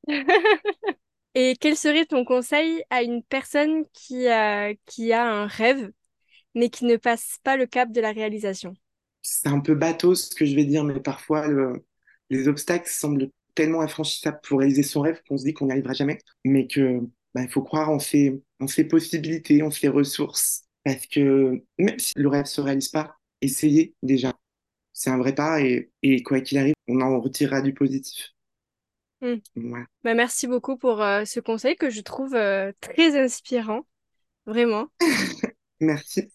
Et 1.35 1.55
quel 1.59 1.77
serait 1.77 2.05
ton 2.05 2.25
conseil 2.25 2.83
à 2.89 3.03
une 3.03 3.23
personne 3.23 3.85
qui 3.93 4.27
a, 4.27 4.73
qui 4.85 5.13
a 5.13 5.25
un 5.25 5.47
rêve, 5.47 5.91
mais 6.55 6.69
qui 6.69 6.85
ne 6.85 6.97
passe 6.97 7.37
pas 7.43 7.57
le 7.57 7.67
cap 7.67 7.91
de 7.91 8.01
la 8.01 8.11
réalisation? 8.13 8.75
C'est 9.21 9.47
un 9.49 9.59
peu 9.59 9.75
bateau 9.75 10.15
ce 10.15 10.33
que 10.35 10.45
je 10.45 10.55
vais 10.55 10.65
dire, 10.65 10.83
mais 10.83 10.99
parfois 10.99 11.47
le- 11.47 11.85
les 12.29 12.47
obstacles 12.47 12.89
semblent 12.89 13.29
tellement 13.55 13.81
infranchissables 13.81 14.39
pour 14.43 14.59
réaliser 14.59 14.83
son 14.83 15.01
rêve 15.01 15.21
qu'on 15.27 15.37
se 15.37 15.43
dit 15.45 15.53
qu'on 15.53 15.65
n'y 15.65 15.71
arrivera 15.71 15.93
jamais, 15.93 16.19
mais 16.45 16.67
que 16.67 16.99
bah, 17.33 17.43
il 17.43 17.49
faut 17.49 17.61
croire 17.63 17.89
en 17.89 17.99
ses, 17.99 18.41
en 18.59 18.67
ses 18.67 18.85
possibilités, 18.85 19.63
en 19.63 19.71
ses 19.71 19.87
ressources, 19.87 20.63
parce 20.83 21.05
que 21.07 21.63
même 21.77 21.99
si 21.99 22.13
le 22.15 22.27
rêve 22.27 22.45
se 22.45 22.61
réalise 22.61 22.89
pas, 22.89 23.15
essayez 23.41 23.95
déjà. 24.03 24.33
C'est 24.93 25.09
un 25.09 25.17
vrai 25.17 25.33
pas 25.35 25.61
et, 25.61 25.91
et 26.03 26.23
quoi 26.23 26.41
qu'il 26.41 26.57
arrive, 26.57 26.75
on 26.87 27.01
en 27.01 27.19
retirera 27.19 27.61
du 27.61 27.73
positif. 27.73 28.33
Mm. 29.21 29.35
Voilà. 29.55 29.85
Bah, 30.03 30.13
merci 30.13 30.47
beaucoup 30.47 30.77
pour 30.77 31.01
euh, 31.01 31.25
ce 31.25 31.39
conseil 31.39 31.75
que 31.75 31.89
je 31.89 32.01
trouve 32.01 32.33
euh, 32.35 32.71
très 32.81 33.19
inspirant, 33.21 33.85
vraiment. 34.45 34.87
Merci. 35.79 36.31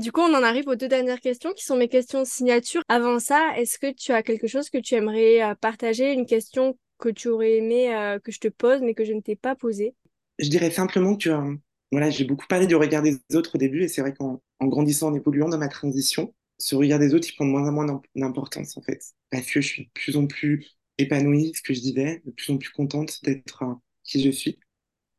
Du 0.00 0.10
coup, 0.10 0.22
on 0.22 0.34
en 0.34 0.42
arrive 0.42 0.68
aux 0.68 0.74
deux 0.74 0.88
dernières 0.88 1.20
questions 1.20 1.52
qui 1.52 1.64
sont 1.64 1.76
mes 1.76 1.88
questions 1.88 2.24
signature. 2.24 2.82
Avant 2.88 3.18
ça, 3.18 3.52
est-ce 3.58 3.78
que 3.78 3.92
tu 3.92 4.12
as 4.12 4.22
quelque 4.22 4.46
chose 4.46 4.70
que 4.70 4.78
tu 4.78 4.94
aimerais 4.94 5.42
euh, 5.42 5.54
partager, 5.54 6.12
une 6.12 6.24
question 6.24 6.78
que 6.98 7.10
tu 7.10 7.28
aurais 7.28 7.58
aimé 7.58 7.94
euh, 7.94 8.18
que 8.18 8.32
je 8.32 8.40
te 8.40 8.48
pose 8.48 8.80
mais 8.80 8.94
que 8.94 9.04
je 9.04 9.12
ne 9.12 9.20
t'ai 9.20 9.36
pas 9.36 9.54
posée? 9.54 9.94
Je 10.38 10.48
dirais 10.48 10.70
simplement 10.70 11.16
que 11.16 11.28
euh, 11.28 11.54
voilà, 11.90 12.08
j'ai 12.08 12.24
beaucoup 12.24 12.46
parlé 12.46 12.66
du 12.66 12.74
regard 12.74 13.02
des 13.02 13.18
autres 13.34 13.56
au 13.56 13.58
début 13.58 13.82
et 13.82 13.88
c'est 13.88 14.00
vrai 14.00 14.14
qu'en 14.14 14.42
en 14.60 14.66
grandissant, 14.66 15.08
en 15.08 15.14
évoluant 15.14 15.50
dans 15.50 15.58
ma 15.58 15.68
transition, 15.68 16.34
ce 16.56 16.74
regard 16.74 16.98
des 16.98 17.12
autres, 17.12 17.28
il 17.28 17.34
prend 17.34 17.44
de 17.44 17.50
moins 17.50 17.68
en 17.68 17.72
moins 17.72 17.84
d'im- 17.84 18.02
d'importance 18.14 18.78
en 18.78 18.82
fait. 18.82 19.02
Parce 19.30 19.50
que 19.50 19.60
je 19.60 19.66
suis 19.66 19.84
de 19.84 19.90
plus 19.92 20.16
en 20.16 20.26
plus 20.26 20.66
épanouie, 20.96 21.52
ce 21.54 21.60
que 21.60 21.74
je 21.74 21.80
disais, 21.80 22.22
de 22.24 22.30
plus 22.30 22.50
en 22.50 22.56
plus 22.56 22.70
contente 22.70 23.22
d'être 23.24 23.64
qui 24.04 24.22
je 24.22 24.30
suis. 24.30 24.58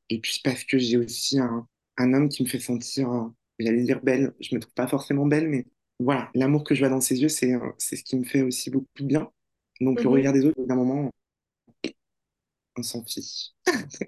Et 0.09 0.19
puis 0.19 0.41
parce 0.43 0.63
que 0.63 0.77
j'ai 0.77 0.97
aussi 0.97 1.39
un, 1.39 1.67
homme 1.97 2.29
qui 2.29 2.43
me 2.43 2.47
fait 2.47 2.59
sentir, 2.59 3.31
j'allais 3.63 3.83
dire 3.83 4.01
belle, 4.01 4.33
je 4.39 4.55
me 4.55 4.59
trouve 4.61 4.73
pas 4.73 4.87
forcément 4.87 5.25
belle, 5.25 5.49
mais 5.49 5.65
voilà, 5.99 6.29
l'amour 6.35 6.63
que 6.63 6.75
je 6.75 6.81
vois 6.81 6.89
dans 6.89 7.01
ses 7.01 7.21
yeux, 7.21 7.29
c'est 7.29 7.53
euh, 7.53 7.71
c'est 7.77 7.95
ce 7.95 8.03
qui 8.03 8.17
me 8.17 8.23
fait 8.25 8.41
aussi 8.41 8.69
beaucoup 8.71 8.87
de 8.99 9.05
bien. 9.05 9.31
Donc 9.81 10.03
le 10.03 10.09
Mhm. 10.09 10.09
regard 10.09 10.33
des 10.33 10.45
autres, 10.45 10.61
d'un 10.65 10.75
moment, 10.75 11.11
on 12.77 12.83
s'en 12.83 13.03
fiche. 13.05 13.51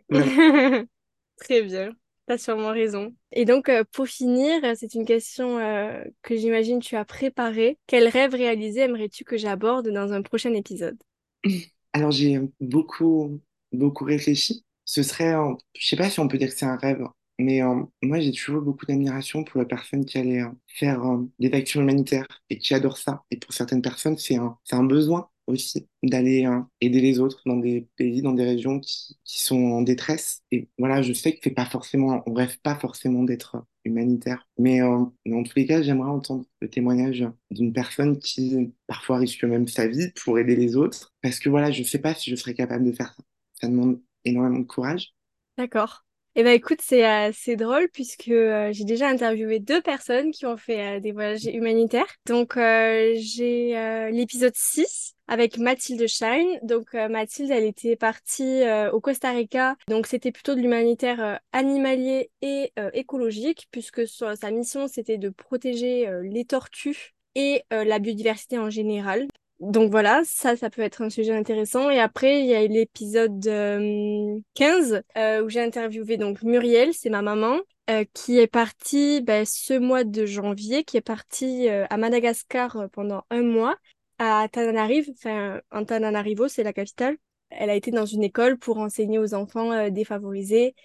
Très 1.37 1.61
bien, 1.63 1.91
t'as 2.27 2.37
sûrement 2.37 2.71
raison. 2.71 3.15
Et 3.31 3.45
donc, 3.45 3.69
euh, 3.69 3.83
pour 3.91 4.07
finir, 4.07 4.63
euh, 4.63 4.73
c'est 4.75 4.93
une 4.95 5.05
question 5.05 5.59
euh, 5.59 6.03
que 6.21 6.35
j'imagine 6.35 6.79
tu 6.79 6.95
as 6.95 7.05
préparée. 7.05 7.77
Quel 7.87 8.07
rêve 8.07 8.33
réalisé 8.33 8.81
aimerais-tu 8.81 9.23
que 9.25 9.37
j'aborde 9.37 9.89
dans 9.89 10.13
un 10.13 10.21
prochain 10.21 10.53
épisode? 10.53 10.97
Alors 11.93 12.11
j'ai 12.11 12.39
beaucoup, 12.59 13.41
beaucoup 13.71 14.03
réfléchi. 14.05 14.65
Ce 14.85 15.03
serait, 15.03 15.33
un- 15.33 15.57
je 15.77 15.87
sais 15.87 15.95
pas 15.95 16.09
si 16.09 16.19
on 16.19 16.27
peut 16.27 16.37
dire 16.37 16.49
que 16.49 16.55
c'est 16.57 16.65
un 16.65 16.77
rêve, 16.77 17.03
Mais 17.37 17.61
euh, 17.61 17.83
moi, 18.01 18.19
j'ai 18.19 18.31
toujours 18.31 18.61
beaucoup 18.61 18.85
d'admiration 18.85 19.43
pour 19.43 19.59
la 19.59 19.65
personne 19.65 20.05
qui 20.05 20.17
allait 20.17 20.41
euh, 20.41 20.49
faire 20.67 21.05
euh, 21.05 21.29
des 21.39 21.51
actions 21.53 21.81
humanitaires 21.81 22.27
et 22.49 22.57
qui 22.57 22.73
adore 22.73 22.97
ça. 22.97 23.23
Et 23.29 23.37
pour 23.37 23.53
certaines 23.53 23.81
personnes, 23.81 24.17
c'est 24.17 24.37
un, 24.37 24.83
besoin 24.83 25.29
aussi 25.47 25.87
d'aller 26.01 26.47
aider 26.81 27.01
les 27.01 27.19
autres 27.19 27.41
dans 27.45 27.57
des 27.57 27.87
pays, 27.97 28.21
dans 28.23 28.33
des 28.33 28.45
régions 28.45 28.79
qui, 28.79 29.17
qui 29.23 29.41
sont 29.43 29.57
en 29.57 29.81
détresse. 29.81 30.41
Et 30.51 30.69
voilà, 30.79 31.01
je 31.03 31.13
sais 31.13 31.33
que 31.33 31.39
c'est 31.43 31.51
pas 31.51 31.65
forcément, 31.65 32.23
on 32.25 32.33
rêve 32.33 32.57
pas 32.63 32.75
forcément 32.75 33.23
d'être 33.23 33.63
humanitaire. 33.83 34.47
Mais 34.57 34.79
dans 34.79 35.43
tous 35.43 35.53
les 35.55 35.67
cas, 35.67 35.83
j'aimerais 35.83 36.09
entendre 36.09 36.45
le 36.61 36.69
témoignage 36.69 37.25
d'une 37.51 37.73
personne 37.73 38.17
qui 38.17 38.73
parfois 38.87 39.17
risque 39.17 39.43
même 39.43 39.67
sa 39.67 39.87
vie 39.87 40.11
pour 40.23 40.39
aider 40.39 40.55
les 40.55 40.75
autres. 40.75 41.13
Parce 41.21 41.37
que 41.37 41.49
voilà, 41.49 41.69
je 41.71 41.83
sais 41.83 41.99
pas 41.99 42.15
si 42.15 42.31
je 42.31 42.35
serais 42.35 42.55
capable 42.55 42.85
de 42.85 42.91
faire 42.91 43.13
ça. 43.13 43.23
Ça 43.61 43.67
demande 43.67 44.01
énormément 44.23 44.59
de 44.59 44.65
courage. 44.65 45.13
D'accord. 45.57 46.05
Eh 46.37 46.43
ben 46.43 46.51
écoute, 46.51 46.81
c'est 46.81 47.05
assez 47.05 47.55
drôle 47.55 47.87
puisque 47.93 48.27
euh, 48.27 48.69
j'ai 48.73 48.83
déjà 48.83 49.07
interviewé 49.07 49.59
deux 49.59 49.81
personnes 49.81 50.31
qui 50.31 50.45
ont 50.45 50.57
fait 50.57 50.97
euh, 50.97 50.99
des 50.99 51.13
voyages 51.13 51.45
humanitaires. 51.45 52.13
Donc 52.27 52.57
euh, 52.57 53.13
j'ai 53.15 54.09
l'épisode 54.11 54.51
6 54.53 55.15
avec 55.27 55.57
Mathilde 55.57 56.05
Shine. 56.07 56.59
Donc 56.61 56.93
Mathilde, 56.93 57.51
elle 57.51 57.63
était 57.63 57.95
partie 57.95 58.63
au 58.91 58.99
Costa 58.99 59.31
Rica. 59.31 59.77
Donc 59.87 60.07
c'était 60.07 60.33
plutôt 60.33 60.55
de 60.55 60.59
l'humanitaire 60.59 61.39
animalier 61.53 62.29
et 62.41 62.71
écologique 62.93 63.67
puisque 63.71 64.05
sa 64.07 64.51
mission 64.51 64.87
c'était 64.87 65.17
de 65.17 65.29
protéger 65.29 66.07
les 66.21 66.45
tortues 66.45 67.15
et 67.33 67.63
la 67.71 67.97
biodiversité 67.97 68.59
en 68.59 68.69
général. 68.69 69.27
Donc 69.59 69.89
voilà, 69.89 70.21
ça, 70.25 70.57
ça 70.57 70.69
peut 70.69 70.81
être 70.81 71.01
un 71.01 71.09
sujet 71.09 71.33
intéressant. 71.33 71.89
Et 71.89 71.99
après, 71.99 72.41
il 72.41 72.45
y 72.47 72.53
a 72.53 72.67
l'épisode 72.67 73.41
15 73.41 74.93
euh, 74.93 75.01
euh, 75.17 75.43
où 75.43 75.49
j'ai 75.49 75.61
interviewé 75.61 76.17
donc 76.17 76.41
Muriel, 76.43 76.93
c'est 76.93 77.09
ma 77.09 77.21
maman, 77.21 77.59
euh, 77.89 78.03
qui 78.13 78.37
est 78.37 78.47
partie 78.47 79.21
ben, 79.21 79.45
ce 79.45 79.73
mois 79.73 80.03
de 80.03 80.25
janvier, 80.25 80.83
qui 80.83 80.97
est 80.97 81.01
partie 81.01 81.69
à 81.69 81.97
Madagascar 81.97 82.89
pendant 82.91 83.23
un 83.29 83.43
mois, 83.43 83.77
à 84.19 84.47
Tananarive, 84.51 85.11
enfin, 85.17 85.61
Tananarivo, 85.85 86.47
c'est 86.47 86.63
la 86.63 86.73
capitale. 86.73 87.17
Elle 87.49 87.69
a 87.69 87.75
été 87.75 87.91
dans 87.91 88.05
une 88.05 88.23
école 88.23 88.57
pour 88.57 88.79
enseigner 88.79 89.19
aux 89.19 89.33
enfants 89.33 89.89
défavorisés. 89.89 90.75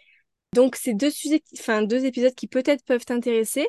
Donc, 0.54 0.76
c'est 0.76 0.94
deux 0.94 1.10
sujets, 1.10 1.42
deux 1.84 2.04
épisodes 2.04 2.34
qui 2.34 2.46
peut-être 2.46 2.84
peuvent 2.84 3.04
t'intéresser. 3.04 3.68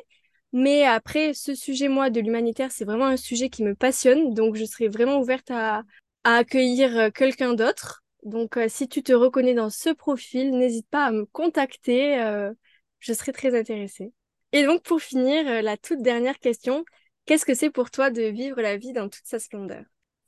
Mais 0.52 0.84
après, 0.84 1.32
ce 1.32 1.54
sujet, 1.54 1.88
moi, 1.88 2.10
de 2.10 2.20
l'humanitaire, 2.20 2.70
c'est 2.70 2.84
vraiment 2.84 3.06
un 3.06 3.16
sujet 3.16 3.48
qui 3.48 3.62
me 3.62 3.74
passionne. 3.74 4.34
Donc, 4.34 4.54
je 4.54 4.64
serais 4.64 4.88
vraiment 4.88 5.18
ouverte 5.18 5.50
à, 5.50 5.82
accueillir 6.24 6.96
euh, 6.96 7.10
quelqu'un 7.10 7.54
d'autre. 7.54 8.04
Donc, 8.22 8.56
euh, 8.56 8.66
si 8.68 8.86
tu 8.86 9.02
te 9.02 9.12
reconnais 9.12 9.54
dans 9.54 9.70
ce 9.70 9.90
profil, 9.90 10.56
n'hésite 10.56 10.86
pas 10.88 11.06
à 11.06 11.10
me 11.10 11.24
contacter. 11.24 12.20
Euh, 12.22 12.52
je 13.00 13.12
serais 13.14 13.32
très 13.32 13.58
intéressée. 13.58 14.12
Et 14.52 14.64
donc, 14.64 14.82
pour 14.82 15.00
finir, 15.00 15.62
la 15.62 15.76
toute 15.78 16.02
dernière 16.02 16.38
question. 16.38 16.84
Qu'est-ce 17.24 17.46
que 17.46 17.54
c'est 17.54 17.70
pour 17.70 17.90
toi 17.90 18.10
de 18.10 18.22
vivre 18.22 18.60
la 18.60 18.76
vie 18.76 18.92
dans 18.92 19.08
toute 19.08 19.24
sa 19.24 19.38
splendeur? 19.38 19.84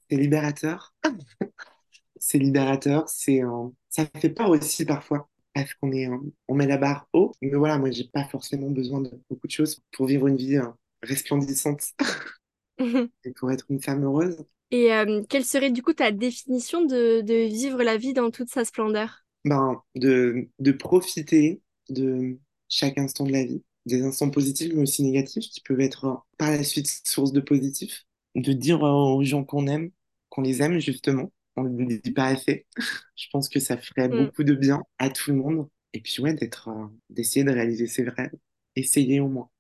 C'est 0.09 0.17
libérateur. 0.17 0.95
c'est 2.17 2.39
libérateur. 2.39 3.07
C'est, 3.09 3.43
ça 3.91 4.07
fait 4.19 4.31
peur 4.31 4.49
aussi 4.49 4.87
parfois 4.87 5.29
parce 5.55 5.73
qu'on 5.75 5.93
est, 5.93 6.09
euh, 6.09 6.19
on 6.49 6.55
met 6.55 6.67
la 6.67 6.77
barre 6.77 7.09
haut. 7.13 7.33
Mais 7.41 7.51
voilà, 7.55 7.79
moi, 7.79 7.91
j'ai 7.91 8.05
pas 8.05 8.25
forcément 8.25 8.71
besoin 8.71 9.01
de 9.01 9.11
beaucoup 9.31 9.47
de 9.47 9.53
choses 9.53 9.81
pour 9.93 10.07
vivre 10.07 10.27
une 10.27 10.37
vie 10.37 10.57
euh, 10.57 10.69
resplendissante 11.03 11.93
et 12.79 13.31
pour 13.37 13.51
être 13.51 13.65
une 13.71 13.81
femme 13.81 14.05
heureuse. 14.05 14.45
Et 14.71 14.93
euh, 14.93 15.23
quelle 15.29 15.45
serait 15.45 15.71
du 15.71 15.83
coup 15.83 15.93
ta 15.93 16.11
définition 16.11 16.85
de, 16.85 17.21
de, 17.21 17.47
vivre 17.47 17.83
la 17.83 17.97
vie 17.97 18.13
dans 18.13 18.31
toute 18.31 18.51
sa 18.51 18.65
splendeur? 18.65 19.25
Ben, 19.45 19.81
de, 19.95 20.49
de 20.59 20.73
profiter 20.73 21.61
de 21.89 22.39
chaque 22.69 22.99
instant 22.99 23.25
de 23.25 23.33
la 23.33 23.45
vie, 23.45 23.63
des 23.87 24.03
instants 24.03 24.31
positifs 24.31 24.73
mais 24.75 24.83
aussi 24.83 25.05
négatifs 25.05 25.45
qui 25.51 25.61
peuvent 25.61 25.81
être 25.81 26.25
par 26.39 26.51
la 26.51 26.65
suite 26.65 26.89
source 27.07 27.31
de 27.33 27.41
positifs, 27.41 28.07
de 28.35 28.53
dire 28.53 28.83
aux 28.83 29.23
gens 29.23 29.45
qu'on 29.45 29.67
aime, 29.69 29.91
qu'on 30.31 30.43
les 30.43 30.63
aime 30.63 30.81
justement, 30.81 31.31
on 31.57 31.65
ne 31.65 31.85
le 31.85 31.99
dit 31.99 32.13
pas 32.13 32.27
assez. 32.27 32.67
Je 33.17 33.27
pense 33.33 33.49
que 33.49 33.61
ça 33.61 33.77
ferait 33.77 34.09
mm. 34.09 34.25
beaucoup 34.27 34.45
de 34.45 34.55
bien 34.55 34.83
à 34.99 35.11
tout 35.11 35.31
le 35.31 35.37
monde. 35.37 35.69
Et 35.93 36.01
puis, 36.01 36.21
ouais, 36.21 36.35
d'être, 36.35 36.69
euh, 36.69 36.87
d'essayer 37.11 37.45
de 37.45 37.53
réaliser 37.53 37.87
ses 37.87 38.09
rêves. 38.09 38.35
Essayer 38.77 39.21
au 39.21 39.29
moins. 39.29 39.51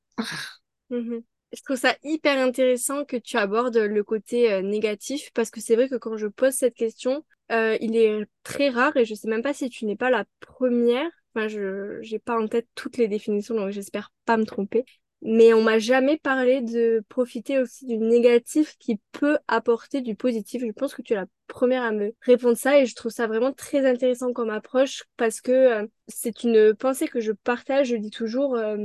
Mm-hmm. 0.90 1.22
Je 1.52 1.62
trouve 1.62 1.76
ça 1.76 1.96
hyper 2.02 2.38
intéressant 2.38 3.04
que 3.04 3.16
tu 3.16 3.37
abordes 3.37 3.76
le 3.76 4.04
côté 4.04 4.52
euh, 4.52 4.61
négatif 4.61 5.30
parce 5.35 5.50
que 5.50 5.61
c'est 5.61 5.76
vrai 5.76 5.88
que 5.88 5.94
quand 5.94 6.16
je 6.16 6.26
pose 6.26 6.52
cette 6.52 6.74
question, 6.74 7.24
euh, 7.52 7.76
il 7.80 7.96
est 7.96 8.26
très 8.42 8.70
rare 8.70 8.96
et 8.96 9.04
je 9.04 9.14
sais 9.14 9.28
même 9.28 9.42
pas 9.42 9.54
si 9.54 9.70
tu 9.70 9.85
n'es 9.87 9.96
pas 9.96 10.11
la 10.11 10.24
première. 10.40 11.09
Enfin, 11.35 11.48
je 11.48 12.00
n'ai 12.11 12.18
pas 12.18 12.40
en 12.40 12.48
tête 12.48 12.66
toutes 12.74 12.96
les 12.96 13.09
définitions, 13.09 13.54
donc 13.54 13.70
j'espère 13.70 14.12
pas 14.24 14.37
me 14.37 14.44
tromper 14.44 14.85
mais 15.22 15.55
on 15.55 15.62
m'a 15.62 15.79
jamais 15.79 16.18
parlé 16.18 16.61
de 16.61 17.03
profiter 17.09 17.59
aussi 17.59 17.87
du 17.87 17.96
négatif 17.96 18.77
qui 18.79 19.00
peut 19.12 19.38
apporter 19.48 20.03
du 20.03 20.14
positif. 20.14 20.62
Je 20.66 20.72
pense 20.72 20.94
que 20.94 21.03
tu 21.03 21.14
es 21.14 21.16
la 21.16 21.27
première 21.46 21.83
à 21.83 21.92
me 21.92 22.14
répondre 22.20 22.57
ça 22.57 22.79
et 22.79 22.87
je 22.87 22.94
trouve 22.94 23.12
ça 23.12 23.27
vraiment 23.27 23.53
très 23.53 23.87
intéressant 23.88 24.33
comme 24.33 24.50
approche 24.50 25.05
parce 25.16 25.40
que 25.40 25.53
euh, 25.53 25.87
c'est 26.09 26.44
une 26.44 26.74
pensée 26.74 27.09
que 27.09 27.20
je 27.20 27.33
partage. 27.33 27.88
Je 27.88 27.96
dis 27.96 28.11
toujours, 28.11 28.55
euh, 28.57 28.77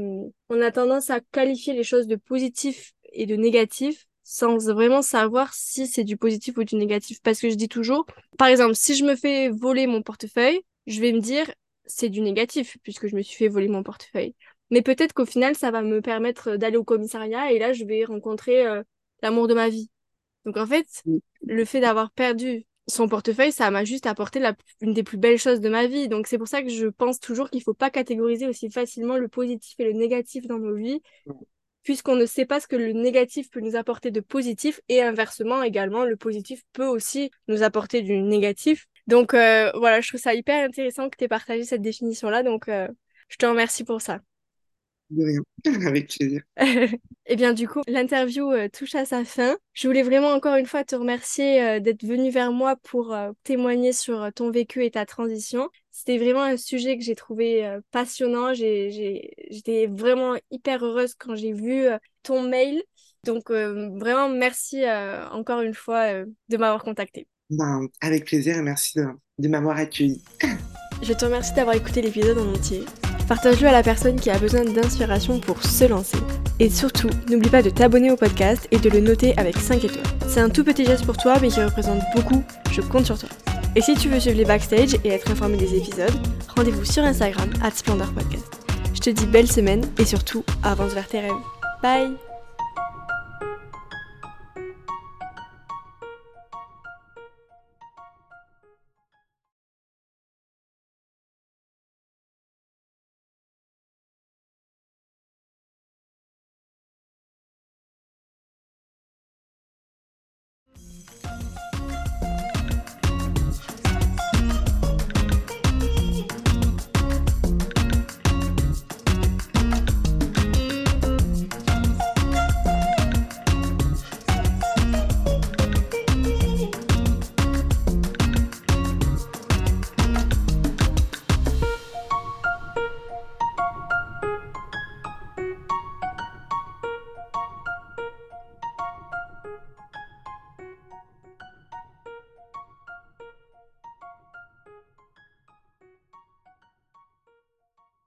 on 0.49 0.61
a 0.61 0.71
tendance 0.71 1.09
à 1.09 1.19
qualifier 1.19 1.73
les 1.73 1.83
choses 1.83 2.07
de 2.07 2.15
positif 2.15 2.93
et 3.11 3.25
de 3.25 3.35
négatif 3.35 4.05
sans 4.23 4.57
vraiment 4.57 5.01
savoir 5.01 5.53
si 5.53 5.87
c'est 5.87 6.03
du 6.03 6.15
positif 6.15 6.57
ou 6.57 6.63
du 6.63 6.75
négatif. 6.75 7.19
Parce 7.21 7.41
que 7.41 7.49
je 7.49 7.55
dis 7.55 7.67
toujours, 7.67 8.05
par 8.37 8.47
exemple, 8.47 8.75
si 8.75 8.95
je 8.95 9.03
me 9.03 9.15
fais 9.15 9.49
voler 9.49 9.87
mon 9.87 10.03
portefeuille, 10.03 10.61
je 10.87 11.01
vais 11.01 11.11
me 11.11 11.19
dire 11.19 11.51
c'est 11.85 12.09
du 12.09 12.21
négatif 12.21 12.77
puisque 12.83 13.07
je 13.07 13.15
me 13.15 13.21
suis 13.23 13.35
fait 13.35 13.47
voler 13.47 13.67
mon 13.67 13.83
portefeuille. 13.83 14.35
Mais 14.71 14.81
peut-être 14.81 15.13
qu'au 15.13 15.25
final, 15.25 15.55
ça 15.55 15.71
va 15.71 15.81
me 15.81 16.01
permettre 16.01 16.55
d'aller 16.55 16.77
au 16.77 16.83
commissariat 16.83 17.51
et 17.51 17.59
là, 17.59 17.73
je 17.73 17.85
vais 17.85 18.05
rencontrer 18.05 18.65
euh, 18.65 18.83
l'amour 19.21 19.47
de 19.47 19.53
ma 19.53 19.69
vie. 19.69 19.89
Donc 20.45 20.57
en 20.57 20.65
fait, 20.65 20.87
le 21.45 21.65
fait 21.65 21.81
d'avoir 21.81 22.11
perdu 22.11 22.65
son 22.87 23.07
portefeuille, 23.07 23.51
ça 23.51 23.69
m'a 23.71 23.85
juste 23.85 24.05
apporté 24.07 24.39
la, 24.39 24.55
une 24.81 24.93
des 24.93 25.03
plus 25.03 25.17
belles 25.17 25.37
choses 25.37 25.59
de 25.59 25.69
ma 25.69 25.87
vie. 25.87 26.07
Donc 26.07 26.27
c'est 26.27 26.37
pour 26.37 26.47
ça 26.47 26.61
que 26.63 26.69
je 26.69 26.87
pense 26.87 27.19
toujours 27.19 27.49
qu'il 27.49 27.59
ne 27.59 27.63
faut 27.63 27.73
pas 27.73 27.89
catégoriser 27.89 28.47
aussi 28.47 28.69
facilement 28.69 29.17
le 29.17 29.27
positif 29.27 29.79
et 29.79 29.85
le 29.85 29.93
négatif 29.93 30.47
dans 30.47 30.57
nos 30.59 30.75
vies, 30.75 31.01
puisqu'on 31.83 32.15
ne 32.15 32.25
sait 32.25 32.45
pas 32.45 32.59
ce 32.59 32.67
que 32.67 32.75
le 32.75 32.93
négatif 32.93 33.49
peut 33.49 33.61
nous 33.61 33.75
apporter 33.75 34.11
de 34.11 34.19
positif 34.19 34.81
et 34.89 35.01
inversement 35.01 35.63
également, 35.63 36.05
le 36.05 36.17
positif 36.17 36.63
peut 36.73 36.85
aussi 36.85 37.31
nous 37.47 37.63
apporter 37.63 38.01
du 38.01 38.21
négatif. 38.21 38.87
Donc 39.07 39.33
euh, 39.33 39.71
voilà, 39.75 40.01
je 40.01 40.09
trouve 40.09 40.21
ça 40.21 40.33
hyper 40.33 40.63
intéressant 40.65 41.09
que 41.09 41.17
tu 41.17 41.23
aies 41.25 41.27
partagé 41.27 41.63
cette 41.63 41.81
définition-là. 41.81 42.43
Donc 42.43 42.67
euh, 42.69 42.87
je 43.29 43.37
te 43.37 43.45
remercie 43.45 43.83
pour 43.83 44.01
ça. 44.01 44.19
De 45.09 45.23
rien, 45.23 45.41
avec 45.87 46.09
plaisir. 46.09 46.41
Eh 47.31 47.35
bien, 47.35 47.53
du 47.53 47.67
coup, 47.67 47.81
l'interview 47.87 48.51
euh, 48.51 48.69
touche 48.69 48.95
à 48.95 49.05
sa 49.05 49.25
fin. 49.25 49.57
Je 49.73 49.87
voulais 49.87 50.03
vraiment 50.03 50.29
encore 50.29 50.55
une 50.55 50.65
fois 50.65 50.83
te 50.83 50.95
remercier 50.95 51.61
euh, 51.61 51.79
d'être 51.79 52.03
venu 52.03 52.29
vers 52.31 52.51
moi 52.51 52.75
pour 52.83 53.13
euh, 53.13 53.31
témoigner 53.43 53.93
sur 53.93 54.31
ton 54.33 54.51
vécu 54.51 54.83
et 54.83 54.91
ta 54.91 55.05
transition. 55.05 55.69
C'était 55.91 56.17
vraiment 56.17 56.43
un 56.43 56.57
sujet 56.57 56.97
que 56.97 57.03
j'ai 57.03 57.15
trouvé 57.15 57.77
passionnant. 57.91 58.53
J'étais 58.53 59.87
vraiment 59.87 60.35
hyper 60.49 60.83
heureuse 60.83 61.13
quand 61.13 61.35
j'ai 61.35 61.51
vu 61.51 61.87
ton 62.23 62.41
mail. 62.41 62.81
Donc, 63.25 63.51
vraiment, 63.51 64.29
merci 64.29 64.85
encore 65.31 65.59
une 65.59 65.73
fois 65.73 66.23
de 66.23 66.57
m'avoir 66.57 66.85
contacté. 66.85 67.27
Ben, 67.49 67.89
avec 67.99 68.25
plaisir 68.25 68.55
et 68.55 68.61
merci 68.61 68.97
de, 68.97 69.07
de 69.39 69.47
m'avoir 69.49 69.75
accueilli. 69.75 70.23
Je 71.01 71.11
te 71.11 71.25
remercie 71.25 71.53
d'avoir 71.53 71.75
écouté 71.75 72.01
l'épisode 72.01 72.37
en 72.37 72.53
entier. 72.53 72.85
Partage-le 73.29 73.67
à 73.67 73.71
la 73.71 73.83
personne 73.83 74.19
qui 74.19 74.31
a 74.31 74.39
besoin 74.39 74.65
d'inspiration 74.65 75.39
pour 75.39 75.63
se 75.63 75.85
lancer. 75.85 76.17
Et 76.59 76.67
surtout, 76.69 77.11
n'oublie 77.29 77.49
pas 77.49 77.61
de 77.61 77.69
t'abonner 77.69 78.09
au 78.09 78.15
podcast 78.15 78.67
et 78.71 78.79
de 78.79 78.89
le 78.89 79.01
noter 79.01 79.37
avec 79.37 79.55
5 79.55 79.85
étoiles. 79.85 80.03
C'est 80.27 80.39
un 80.39 80.49
tout 80.49 80.63
petit 80.63 80.83
geste 80.83 81.05
pour 81.05 81.15
toi, 81.15 81.37
mais 81.39 81.49
qui 81.49 81.63
représente 81.63 82.01
beaucoup. 82.15 82.43
Je 82.71 82.81
compte 82.81 83.05
sur 83.05 83.19
toi. 83.19 83.29
Et 83.75 83.81
si 83.81 83.93
tu 83.93 84.09
veux 84.09 84.19
suivre 84.19 84.37
les 84.37 84.45
backstage 84.45 84.95
et 85.03 85.09
être 85.09 85.29
informé 85.29 85.57
des 85.57 85.75
épisodes, 85.75 86.09
rendez-vous 86.57 86.85
sur 86.85 87.03
Instagram, 87.03 87.49
at 87.63 87.71
Splendor 87.71 88.11
Podcast. 88.13 88.47
Je 88.95 88.99
te 88.99 89.11
dis 89.11 89.27
belle 89.27 89.49
semaine 89.49 89.85
et 89.99 90.05
surtout, 90.05 90.43
avance 90.63 90.93
vers 90.93 91.07
tes 91.07 91.19
rêves. 91.19 91.31
Bye 91.83 92.28